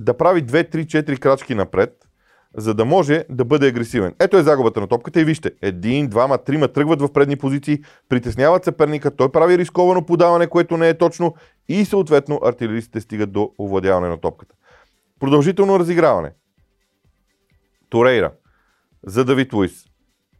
да 0.00 0.16
прави 0.16 0.46
2-3-4 0.46 1.18
крачки 1.18 1.54
напред, 1.54 2.08
за 2.56 2.74
да 2.74 2.84
може 2.84 3.24
да 3.30 3.44
бъде 3.44 3.68
агресивен. 3.68 4.14
Ето 4.20 4.36
е 4.36 4.42
загубата 4.42 4.80
на 4.80 4.86
топката 4.86 5.20
и 5.20 5.24
вижте, 5.24 5.50
един, 5.62 6.08
двама, 6.08 6.38
трима 6.38 6.68
тръгват 6.68 7.00
в 7.00 7.12
предни 7.12 7.36
позиции, 7.36 7.82
притесняват 8.08 8.64
съперника, 8.64 9.16
той 9.16 9.32
прави 9.32 9.58
рисковано 9.58 10.06
подаване, 10.06 10.46
което 10.46 10.76
не 10.76 10.88
е 10.88 10.98
точно 10.98 11.34
и 11.68 11.84
съответно 11.84 12.40
артилеристите 12.44 13.00
стигат 13.00 13.32
до 13.32 13.50
овладяване 13.58 14.08
на 14.08 14.20
топката. 14.20 14.54
Продължително 15.20 15.78
разиграване. 15.78 16.32
Торейра 17.90 18.32
за 19.06 19.24
Давид 19.24 19.52
Луис. 19.52 19.84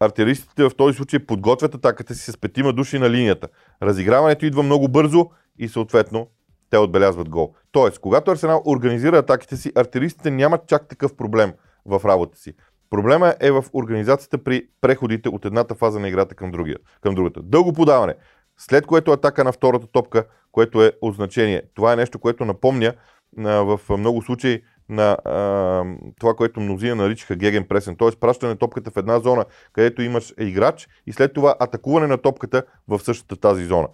Артилеристите 0.01 0.65
в 0.65 0.71
този 0.77 0.97
случай 0.97 1.27
подготвят 1.27 1.75
атаката 1.75 2.15
си 2.15 2.31
с 2.33 2.39
петима 2.39 2.73
души 2.73 2.99
на 2.99 3.11
линията. 3.11 3.49
Разиграването 3.83 4.47
идва 4.47 4.63
много 4.63 4.89
бързо 4.89 5.31
и 5.59 5.69
съответно 5.69 6.29
те 6.73 6.79
отбелязват 6.79 7.29
гол. 7.29 7.55
Тоест, 7.73 7.99
когато 7.99 8.31
Арсенал 8.31 8.63
организира 8.67 9.19
атаките 9.19 9.57
си, 9.57 9.73
артилеристите 9.75 10.31
нямат 10.31 10.67
чак 10.67 10.89
такъв 10.89 11.17
проблем 11.17 11.53
в 11.87 12.01
работа 12.05 12.39
си. 12.39 12.55
Проблема 12.91 13.35
е 13.41 13.51
в 13.51 13.65
организацията 13.73 14.39
при 14.39 14.67
преходите 14.81 15.29
от 15.29 15.45
едната 15.45 15.75
фаза 15.75 16.01
на 16.01 16.09
играта 16.09 16.35
към, 16.35 16.51
другия, 16.51 16.77
към 17.01 17.15
другата. 17.15 17.43
Дълго 17.43 17.73
подаване, 17.73 18.15
след 18.59 18.87
което 18.87 19.13
атака 19.13 19.45
на 19.45 19.53
втората 19.53 19.87
топка, 19.87 20.25
което 20.53 20.85
е 20.85 20.93
от 21.03 21.15
значение. 21.15 21.63
Това 21.75 21.93
е 21.93 21.97
нещо, 21.97 22.19
което 22.19 22.45
напомня 22.45 22.93
в 23.39 23.81
много 23.99 24.23
случаи 24.23 24.63
на 24.89 25.17
а, 25.25 25.85
това, 26.21 26.35
което 26.35 26.61
мнозина 26.61 26.95
наричаха 26.95 27.37
геген 27.37 27.69
пресен, 27.69 27.97
т.е. 27.97 28.11
пращане 28.21 28.57
топката 28.57 28.91
в 28.91 28.97
една 28.97 29.21
зона, 29.21 29.45
където 29.73 30.03
имаш 30.03 30.35
играч 30.41 30.89
и 31.07 31.13
след 31.13 31.33
това 31.33 31.55
атакуване 31.61 32.07
на 32.07 32.19
топката 32.19 32.63
в 32.89 33.01
същата 33.01 33.37
тази 33.37 33.65
зона. 33.65 33.89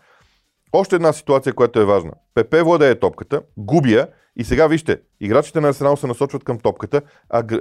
Още 0.73 0.97
една 0.97 1.13
ситуация, 1.13 1.53
която 1.53 1.81
е 1.81 1.85
важна. 1.85 2.13
ПП 2.35 2.55
владее 2.65 2.95
топката, 2.95 3.43
губи 3.57 3.93
я 3.93 4.09
и 4.37 4.45
сега 4.45 4.67
вижте, 4.67 5.01
играчите 5.21 5.61
на 5.61 5.69
Арсенал 5.69 5.97
се 5.97 6.07
насочват 6.07 6.45
към 6.45 6.59
топката, 6.59 7.03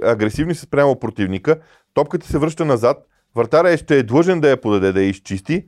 агресивни 0.02 0.54
са 0.54 0.66
спрямо 0.66 0.98
противника, 0.98 1.56
топката 1.94 2.26
се 2.26 2.38
връща 2.38 2.64
назад, 2.64 3.06
вратаря 3.36 3.76
ще 3.76 3.98
е 3.98 4.02
длъжен 4.02 4.40
да 4.40 4.50
я 4.50 4.60
подаде, 4.60 4.92
да 4.92 5.00
я 5.00 5.08
изчисти. 5.08 5.64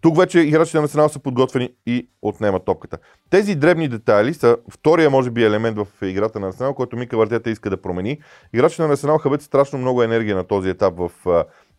Тук 0.00 0.18
вече 0.18 0.40
играчите 0.40 0.78
на 0.78 0.84
Арсенал 0.84 1.08
са 1.08 1.18
подготвени 1.18 1.70
и 1.86 2.08
отнемат 2.22 2.64
топката. 2.64 2.98
Тези 3.30 3.54
дребни 3.54 3.88
детайли 3.88 4.34
са 4.34 4.56
втория, 4.70 5.10
може 5.10 5.30
би, 5.30 5.44
елемент 5.44 5.78
в 5.78 5.86
играта 6.02 6.40
на 6.40 6.48
Арсенал, 6.48 6.74
който 6.74 6.96
Мика 6.96 7.16
Вартета 7.16 7.50
иска 7.50 7.70
да 7.70 7.82
промени. 7.82 8.20
Играчите 8.52 8.82
на 8.82 8.92
Арсенал 8.92 9.18
хабят 9.18 9.42
страшно 9.42 9.78
много 9.78 10.02
енергия 10.02 10.36
на 10.36 10.44
този 10.44 10.68
етап 10.68 10.94
в 10.96 11.10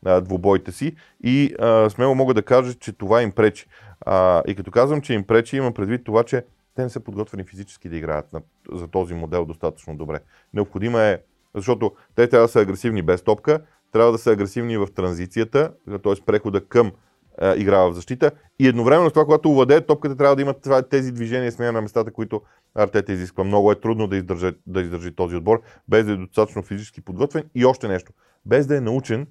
а, 0.05 0.21
двубоите 0.21 0.71
си 0.71 0.95
и 1.23 1.55
а, 1.59 1.89
смело 1.89 2.15
мога 2.15 2.33
да 2.33 2.43
кажа, 2.43 2.73
че 2.73 2.91
това 2.91 3.21
им 3.21 3.31
пречи. 3.31 3.65
А, 4.01 4.43
и 4.47 4.55
като 4.55 4.71
казвам, 4.71 5.01
че 5.01 5.13
им 5.13 5.23
пречи, 5.23 5.57
имам 5.57 5.73
предвид 5.73 6.03
това, 6.03 6.23
че 6.23 6.43
те 6.75 6.83
не 6.83 6.89
са 6.89 6.99
подготвени 6.99 7.43
физически 7.43 7.89
да 7.89 7.97
играят 7.97 8.33
на, 8.33 8.41
за 8.71 8.87
този 8.87 9.13
модел 9.13 9.45
достатъчно 9.45 9.97
добре. 9.97 10.19
Необходима 10.53 11.01
е, 11.01 11.19
защото 11.55 11.91
те 12.15 12.29
трябва 12.29 12.47
да 12.47 12.51
са 12.51 12.59
агресивни 12.59 13.01
без 13.01 13.21
топка, 13.21 13.59
трябва 13.91 14.11
да 14.11 14.17
са 14.17 14.31
агресивни 14.31 14.77
в 14.77 14.87
транзицията, 14.95 15.71
т.е. 16.03 16.25
прехода 16.25 16.65
към 16.65 16.91
а, 17.37 17.55
игра 17.55 17.77
в 17.77 17.93
защита 17.93 18.31
и 18.59 18.67
едновременно 18.67 19.09
с 19.09 19.13
това, 19.13 19.25
когато 19.25 19.49
увладеят 19.49 19.87
топката, 19.87 20.15
трябва 20.15 20.35
да 20.35 20.41
имат 20.41 20.69
тези 20.89 21.11
движения 21.11 21.51
смена 21.51 21.71
на 21.71 21.81
местата, 21.81 22.11
които 22.11 22.41
Артета 22.75 23.13
изисква. 23.13 23.43
Много 23.43 23.71
е 23.71 23.79
трудно 23.79 24.07
да 24.07 24.17
издържи, 24.17 24.51
да 24.67 24.81
издържи 24.81 25.15
този 25.15 25.35
отбор, 25.35 25.61
без 25.87 26.05
да 26.05 26.11
е 26.11 26.15
достатъчно 26.15 26.63
физически 26.63 27.01
подготвен 27.01 27.43
и 27.55 27.65
още 27.65 27.87
нещо, 27.87 28.11
без 28.45 28.67
да 28.67 28.77
е 28.77 28.81
научен 28.81 29.27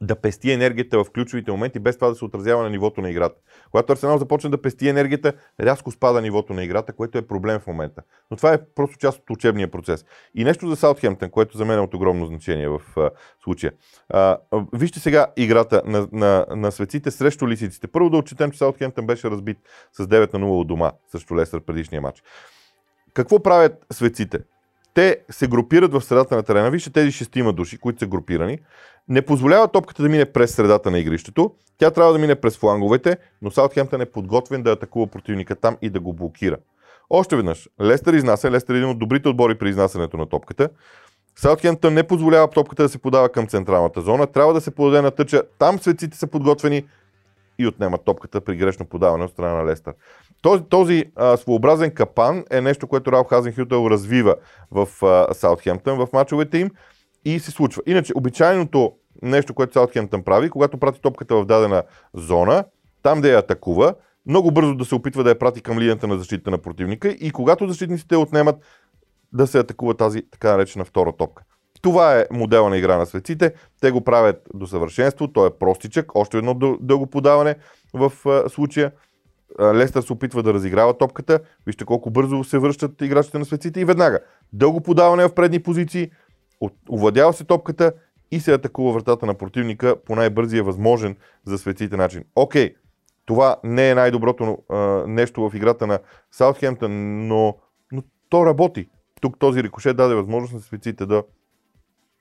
да 0.00 0.16
пести 0.16 0.50
енергията 0.52 1.04
в 1.04 1.10
ключовите 1.10 1.50
моменти, 1.50 1.78
без 1.78 1.96
това 1.96 2.08
да 2.08 2.14
се 2.14 2.24
отразява 2.24 2.62
на 2.62 2.70
нивото 2.70 3.00
на 3.00 3.10
играта. 3.10 3.40
Когато 3.70 3.92
Арсенал 3.92 4.18
започне 4.18 4.50
да 4.50 4.62
пести 4.62 4.88
енергията, 4.88 5.32
рязко 5.60 5.90
спада 5.90 6.22
нивото 6.22 6.52
на 6.52 6.64
играта, 6.64 6.92
което 6.92 7.18
е 7.18 7.26
проблем 7.26 7.60
в 7.60 7.66
момента. 7.66 8.02
Но 8.30 8.36
това 8.36 8.52
е 8.52 8.64
просто 8.74 8.98
част 8.98 9.18
от 9.18 9.30
учебния 9.30 9.70
процес. 9.70 10.04
И 10.34 10.44
нещо 10.44 10.68
за 10.68 10.76
Саутхемптън, 10.76 11.30
което 11.30 11.56
за 11.56 11.64
мен 11.64 11.78
е 11.78 11.82
от 11.82 11.94
огромно 11.94 12.26
значение 12.26 12.68
в 12.68 12.80
а, 12.96 13.10
случая. 13.44 13.72
А, 14.08 14.38
вижте 14.72 15.00
сега 15.00 15.26
играта 15.36 15.82
на, 15.84 16.08
на, 16.12 16.46
на 16.56 16.72
светците 16.72 17.10
срещу 17.10 17.48
лисиците. 17.48 17.88
Първо 17.88 18.10
да 18.10 18.16
отчетем, 18.16 18.50
че 18.50 18.58
Саутхемптън 18.58 19.06
беше 19.06 19.30
разбит 19.30 19.58
с 19.92 20.06
9 20.06 20.34
на 20.34 20.46
0 20.46 20.60
от 20.60 20.66
дома 20.66 20.92
срещу 21.08 21.36
Лестър 21.36 21.60
предишния 21.60 22.00
матч. 22.00 22.22
Какво 23.14 23.42
правят 23.42 23.86
светците? 23.92 24.38
Те 24.94 25.18
се 25.30 25.48
групират 25.48 25.92
в 25.92 26.00
средата 26.00 26.36
на 26.36 26.42
терена. 26.42 26.70
Вижте 26.70 26.90
тези 26.90 27.12
шестима 27.12 27.52
души, 27.52 27.78
които 27.78 27.98
са 27.98 28.06
групирани. 28.06 28.58
Не 29.08 29.22
позволява 29.22 29.68
топката 29.68 30.02
да 30.02 30.08
мине 30.08 30.24
през 30.24 30.54
средата 30.54 30.90
на 30.90 30.98
игрището. 30.98 31.54
Тя 31.78 31.90
трябва 31.90 32.12
да 32.12 32.18
мине 32.18 32.34
през 32.34 32.58
фланговете, 32.58 33.16
но 33.42 33.50
Саутхемптън 33.50 34.00
е 34.00 34.06
подготвен 34.06 34.62
да 34.62 34.72
атакува 34.72 35.06
противника 35.06 35.56
там 35.56 35.76
и 35.82 35.90
да 35.90 36.00
го 36.00 36.12
блокира. 36.12 36.56
Още 37.10 37.36
веднъж, 37.36 37.68
Лестър 37.80 38.14
изнася, 38.14 38.50
Лестър 38.50 38.74
е 38.74 38.76
един 38.76 38.90
от 38.90 38.98
добрите 38.98 39.28
отбори 39.28 39.58
при 39.58 39.68
изнасянето 39.68 40.16
на 40.16 40.26
топката. 40.26 40.68
Саутхемптън 41.36 41.94
не 41.94 42.02
позволява 42.02 42.50
топката 42.50 42.82
да 42.82 42.88
се 42.88 42.98
подава 42.98 43.28
към 43.28 43.46
централната 43.46 44.00
зона, 44.00 44.26
трябва 44.26 44.54
да 44.54 44.60
се 44.60 44.70
подаде 44.70 45.02
на 45.02 45.10
тъча, 45.10 45.42
там 45.58 45.78
светците 45.78 46.18
са 46.18 46.26
подготвени 46.26 46.84
и 47.58 47.66
отнемат 47.66 48.04
топката 48.04 48.40
при 48.40 48.56
грешно 48.56 48.86
подаване 48.86 49.24
от 49.24 49.30
страна 49.30 49.54
на 49.54 49.66
Лестър. 49.66 49.94
Този, 50.42 50.62
този 50.62 51.04
а, 51.16 51.36
своеобразен 51.36 51.90
капан 51.90 52.44
е 52.50 52.60
нещо, 52.60 52.86
което 52.86 53.12
Ралф 53.12 53.28
Хазенхютел 53.28 53.86
развива 53.90 54.36
в 54.70 54.88
а, 55.02 55.34
Саутхемптън 55.34 55.98
в 55.98 56.08
мачовете 56.12 56.58
им 56.58 56.70
и 57.24 57.40
се 57.40 57.50
случва. 57.50 57.82
Иначе, 57.86 58.12
обичайното 58.16 58.92
нещо, 59.22 59.54
което 59.54 59.72
Саутхемптън 59.72 60.22
прави, 60.22 60.50
когато 60.50 60.78
прати 60.78 61.00
топката 61.00 61.36
в 61.36 61.44
дадена 61.44 61.82
зона, 62.14 62.64
там 63.02 63.20
да 63.20 63.28
я 63.28 63.38
атакува, 63.38 63.94
много 64.26 64.50
бързо 64.50 64.74
да 64.74 64.84
се 64.84 64.94
опитва 64.94 65.24
да 65.24 65.30
я 65.30 65.38
прати 65.38 65.60
към 65.60 65.78
линията 65.78 66.06
на 66.06 66.18
защита 66.18 66.50
на 66.50 66.58
противника 66.58 67.08
и 67.08 67.30
когато 67.30 67.68
защитниците 67.68 68.16
отнемат, 68.16 68.56
да 69.32 69.46
се 69.46 69.58
атакува 69.58 69.94
тази 69.94 70.22
така 70.30 70.50
наречена 70.50 70.84
втора 70.84 71.12
топка. 71.12 71.42
Това 71.82 72.18
е 72.18 72.26
модела 72.30 72.70
на 72.70 72.76
игра 72.76 72.96
на 72.96 73.06
светците. 73.06 73.54
Те 73.80 73.90
го 73.90 74.04
правят 74.04 74.48
до 74.54 74.66
съвършенство. 74.66 75.28
Той 75.28 75.46
е 75.46 75.58
простичък. 75.60 76.14
Още 76.14 76.38
едно 76.38 76.54
дълго 76.80 77.06
подаване 77.06 77.56
в 77.94 78.12
случая. 78.48 78.92
Лестър 79.60 80.02
се 80.02 80.12
опитва 80.12 80.42
да 80.42 80.54
разиграва 80.54 80.98
топката. 80.98 81.40
Вижте 81.66 81.84
колко 81.84 82.10
бързо 82.10 82.44
се 82.44 82.58
връщат 82.58 83.00
играчите 83.00 83.38
на 83.38 83.44
светците 83.44 83.80
и 83.80 83.84
веднага. 83.84 84.18
Дълго 84.52 84.80
подаване 84.80 85.28
в 85.28 85.34
предни 85.34 85.62
позиции. 85.62 86.10
Овладява 86.90 87.32
се 87.32 87.44
топката 87.44 87.92
и 88.30 88.40
се 88.40 88.54
атакува 88.54 88.92
вратата 88.92 89.26
на 89.26 89.34
противника 89.34 89.96
по 90.06 90.16
най-бързия 90.16 90.64
възможен 90.64 91.16
за 91.44 91.58
светците 91.58 91.96
начин. 91.96 92.24
Окей, 92.36 92.74
това 93.26 93.56
не 93.64 93.90
е 93.90 93.94
най-доброто 93.94 94.58
а, 94.68 94.76
нещо 95.06 95.50
в 95.50 95.54
играта 95.54 95.86
на 95.86 95.98
Саутхемптън, 96.30 97.26
но, 97.28 97.56
но 97.92 98.02
то 98.28 98.46
работи. 98.46 98.88
Тук 99.20 99.38
този 99.38 99.62
рикошет 99.62 99.96
даде 99.96 100.14
възможност 100.14 100.54
на 100.54 100.60
светците 100.60 101.06
да, 101.06 101.22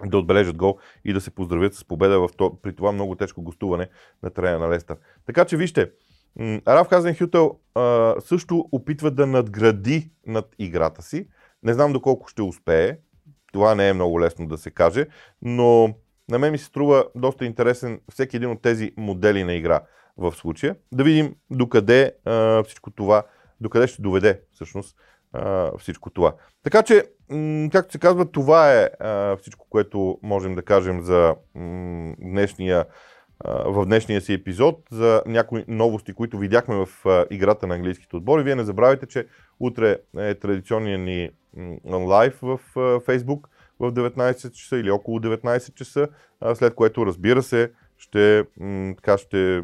да 0.05 0.17
отбележат 0.17 0.57
гол 0.57 0.77
и 1.05 1.13
да 1.13 1.21
се 1.21 1.31
поздравят 1.31 1.73
с 1.73 1.85
победа 1.85 2.19
в 2.19 2.29
то, 2.37 2.57
при 2.61 2.75
това 2.75 2.91
много 2.91 3.15
тежко 3.15 3.41
гостуване 3.41 3.87
на 4.23 4.29
терена 4.29 4.59
на 4.59 4.69
Лестър. 4.69 4.97
Така 5.25 5.45
че 5.45 5.57
вижте, 5.57 5.91
Раф 6.67 6.87
Хазенхютел 6.87 7.59
също 8.19 8.69
опитва 8.71 9.11
да 9.11 9.27
надгради 9.27 10.11
над 10.27 10.55
играта 10.59 11.01
си. 11.01 11.27
Не 11.63 11.73
знам 11.73 11.93
доколко 11.93 12.27
ще 12.27 12.41
успее. 12.41 12.97
Това 13.53 13.75
не 13.75 13.89
е 13.89 13.93
много 13.93 14.21
лесно 14.21 14.47
да 14.47 14.57
се 14.57 14.71
каже, 14.71 15.07
но 15.41 15.93
на 16.29 16.39
мен 16.39 16.51
ми 16.51 16.57
се 16.57 16.65
струва 16.65 17.05
доста 17.15 17.45
интересен 17.45 17.99
всеки 18.11 18.35
един 18.35 18.51
от 18.51 18.61
тези 18.61 18.91
модели 18.97 19.43
на 19.43 19.53
игра 19.53 19.81
в 20.17 20.31
случая. 20.31 20.75
Да 20.91 21.03
видим 21.03 21.35
докъде 21.51 22.13
а, 22.25 22.63
всичко 22.63 22.91
това, 22.91 23.23
докъде 23.61 23.87
ще 23.87 24.01
доведе 24.01 24.41
всъщност 24.51 24.95
а, 25.33 25.71
всичко 25.77 26.09
това. 26.09 26.35
Така 26.63 26.83
че, 26.83 27.03
м- 27.29 27.69
както 27.71 27.91
се 27.91 27.99
казва, 27.99 28.31
това 28.31 28.73
е 28.73 28.89
а, 28.99 29.37
всичко, 29.37 29.67
което 29.69 30.19
можем 30.23 30.55
да 30.55 30.61
кажем 30.61 31.01
за 31.01 31.35
м- 31.55 32.15
днешния 32.19 32.85
в 33.45 33.85
днешния 33.85 34.21
си 34.21 34.33
епизод 34.33 34.79
за 34.91 35.23
някои 35.25 35.65
новости, 35.67 36.13
които 36.13 36.37
видяхме 36.37 36.75
в 36.75 36.89
играта 37.29 37.67
на 37.67 37.75
английските 37.75 38.15
отбори. 38.15 38.43
Вие 38.43 38.55
не 38.55 38.63
забравяйте, 38.63 39.05
че 39.05 39.27
утре 39.59 39.97
е 40.17 40.35
традиционния 40.35 40.97
ни 40.97 41.29
лайв 41.93 42.39
в 42.41 42.59
Facebook 42.75 43.47
в 43.79 43.91
19 43.93 44.51
часа 44.51 44.77
или 44.77 44.91
около 44.91 45.19
19 45.19 45.73
часа, 45.73 46.07
след 46.53 46.75
което 46.75 47.05
разбира 47.05 47.43
се 47.43 47.71
ще, 47.97 48.45
така, 48.95 49.17
ще 49.17 49.63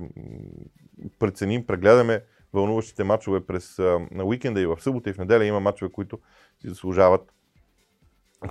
преценим, 1.20 1.68
прегледаме 1.68 2.24
вълнуващите 2.54 3.04
матчове 3.04 3.46
през 3.46 3.78
на 4.12 4.24
уикенда 4.24 4.62
и 4.62 4.66
в 4.66 4.78
събота 4.80 5.10
и 5.10 5.14
в 5.14 5.18
неделя 5.18 5.46
има 5.46 5.60
матчове, 5.60 5.92
които 5.92 6.20
си 6.62 6.70
заслужават 6.70 7.32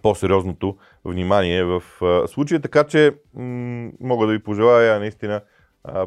по-сериозното 0.02 0.76
внимание 1.04 1.64
в 1.64 1.82
случая. 2.26 2.60
Така 2.60 2.84
че 2.84 3.14
м- 3.34 3.90
мога 4.00 4.26
да 4.26 4.32
ви 4.32 4.42
пожелая 4.42 4.98
наистина 4.98 5.40
а, 5.84 6.06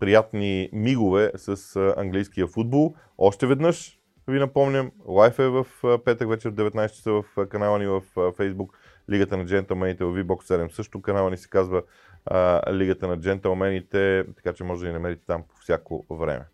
приятни 0.00 0.68
мигове 0.72 1.32
с 1.36 1.76
а, 1.76 1.94
английския 1.96 2.46
футбол. 2.46 2.94
Още 3.18 3.46
веднъж 3.46 3.98
ви 4.28 4.38
напомням, 4.38 4.90
лайф 5.06 5.38
е 5.38 5.48
в 5.48 5.66
а, 5.84 5.98
петък 6.04 6.28
вечер 6.28 6.50
в 6.50 6.54
19 6.54 6.88
часа 6.88 7.12
в 7.12 7.46
канала 7.46 7.78
ни 7.78 7.86
в 7.86 8.02
Facebook. 8.14 8.68
Лигата 9.10 9.36
на 9.36 9.46
джентълмените 9.46 10.04
в 10.04 10.12
VBOX 10.12 10.66
7 10.66 10.72
също 10.72 11.02
канала 11.02 11.30
ни 11.30 11.36
се 11.36 11.48
казва 11.48 11.82
Лигата 12.72 13.08
на 13.08 13.20
джентълмените, 13.20 14.24
така 14.36 14.52
че 14.52 14.64
може 14.64 14.80
да 14.80 14.86
ни 14.86 14.92
намерите 14.92 15.26
там 15.26 15.42
по 15.48 15.56
всяко 15.60 16.04
време. 16.10 16.44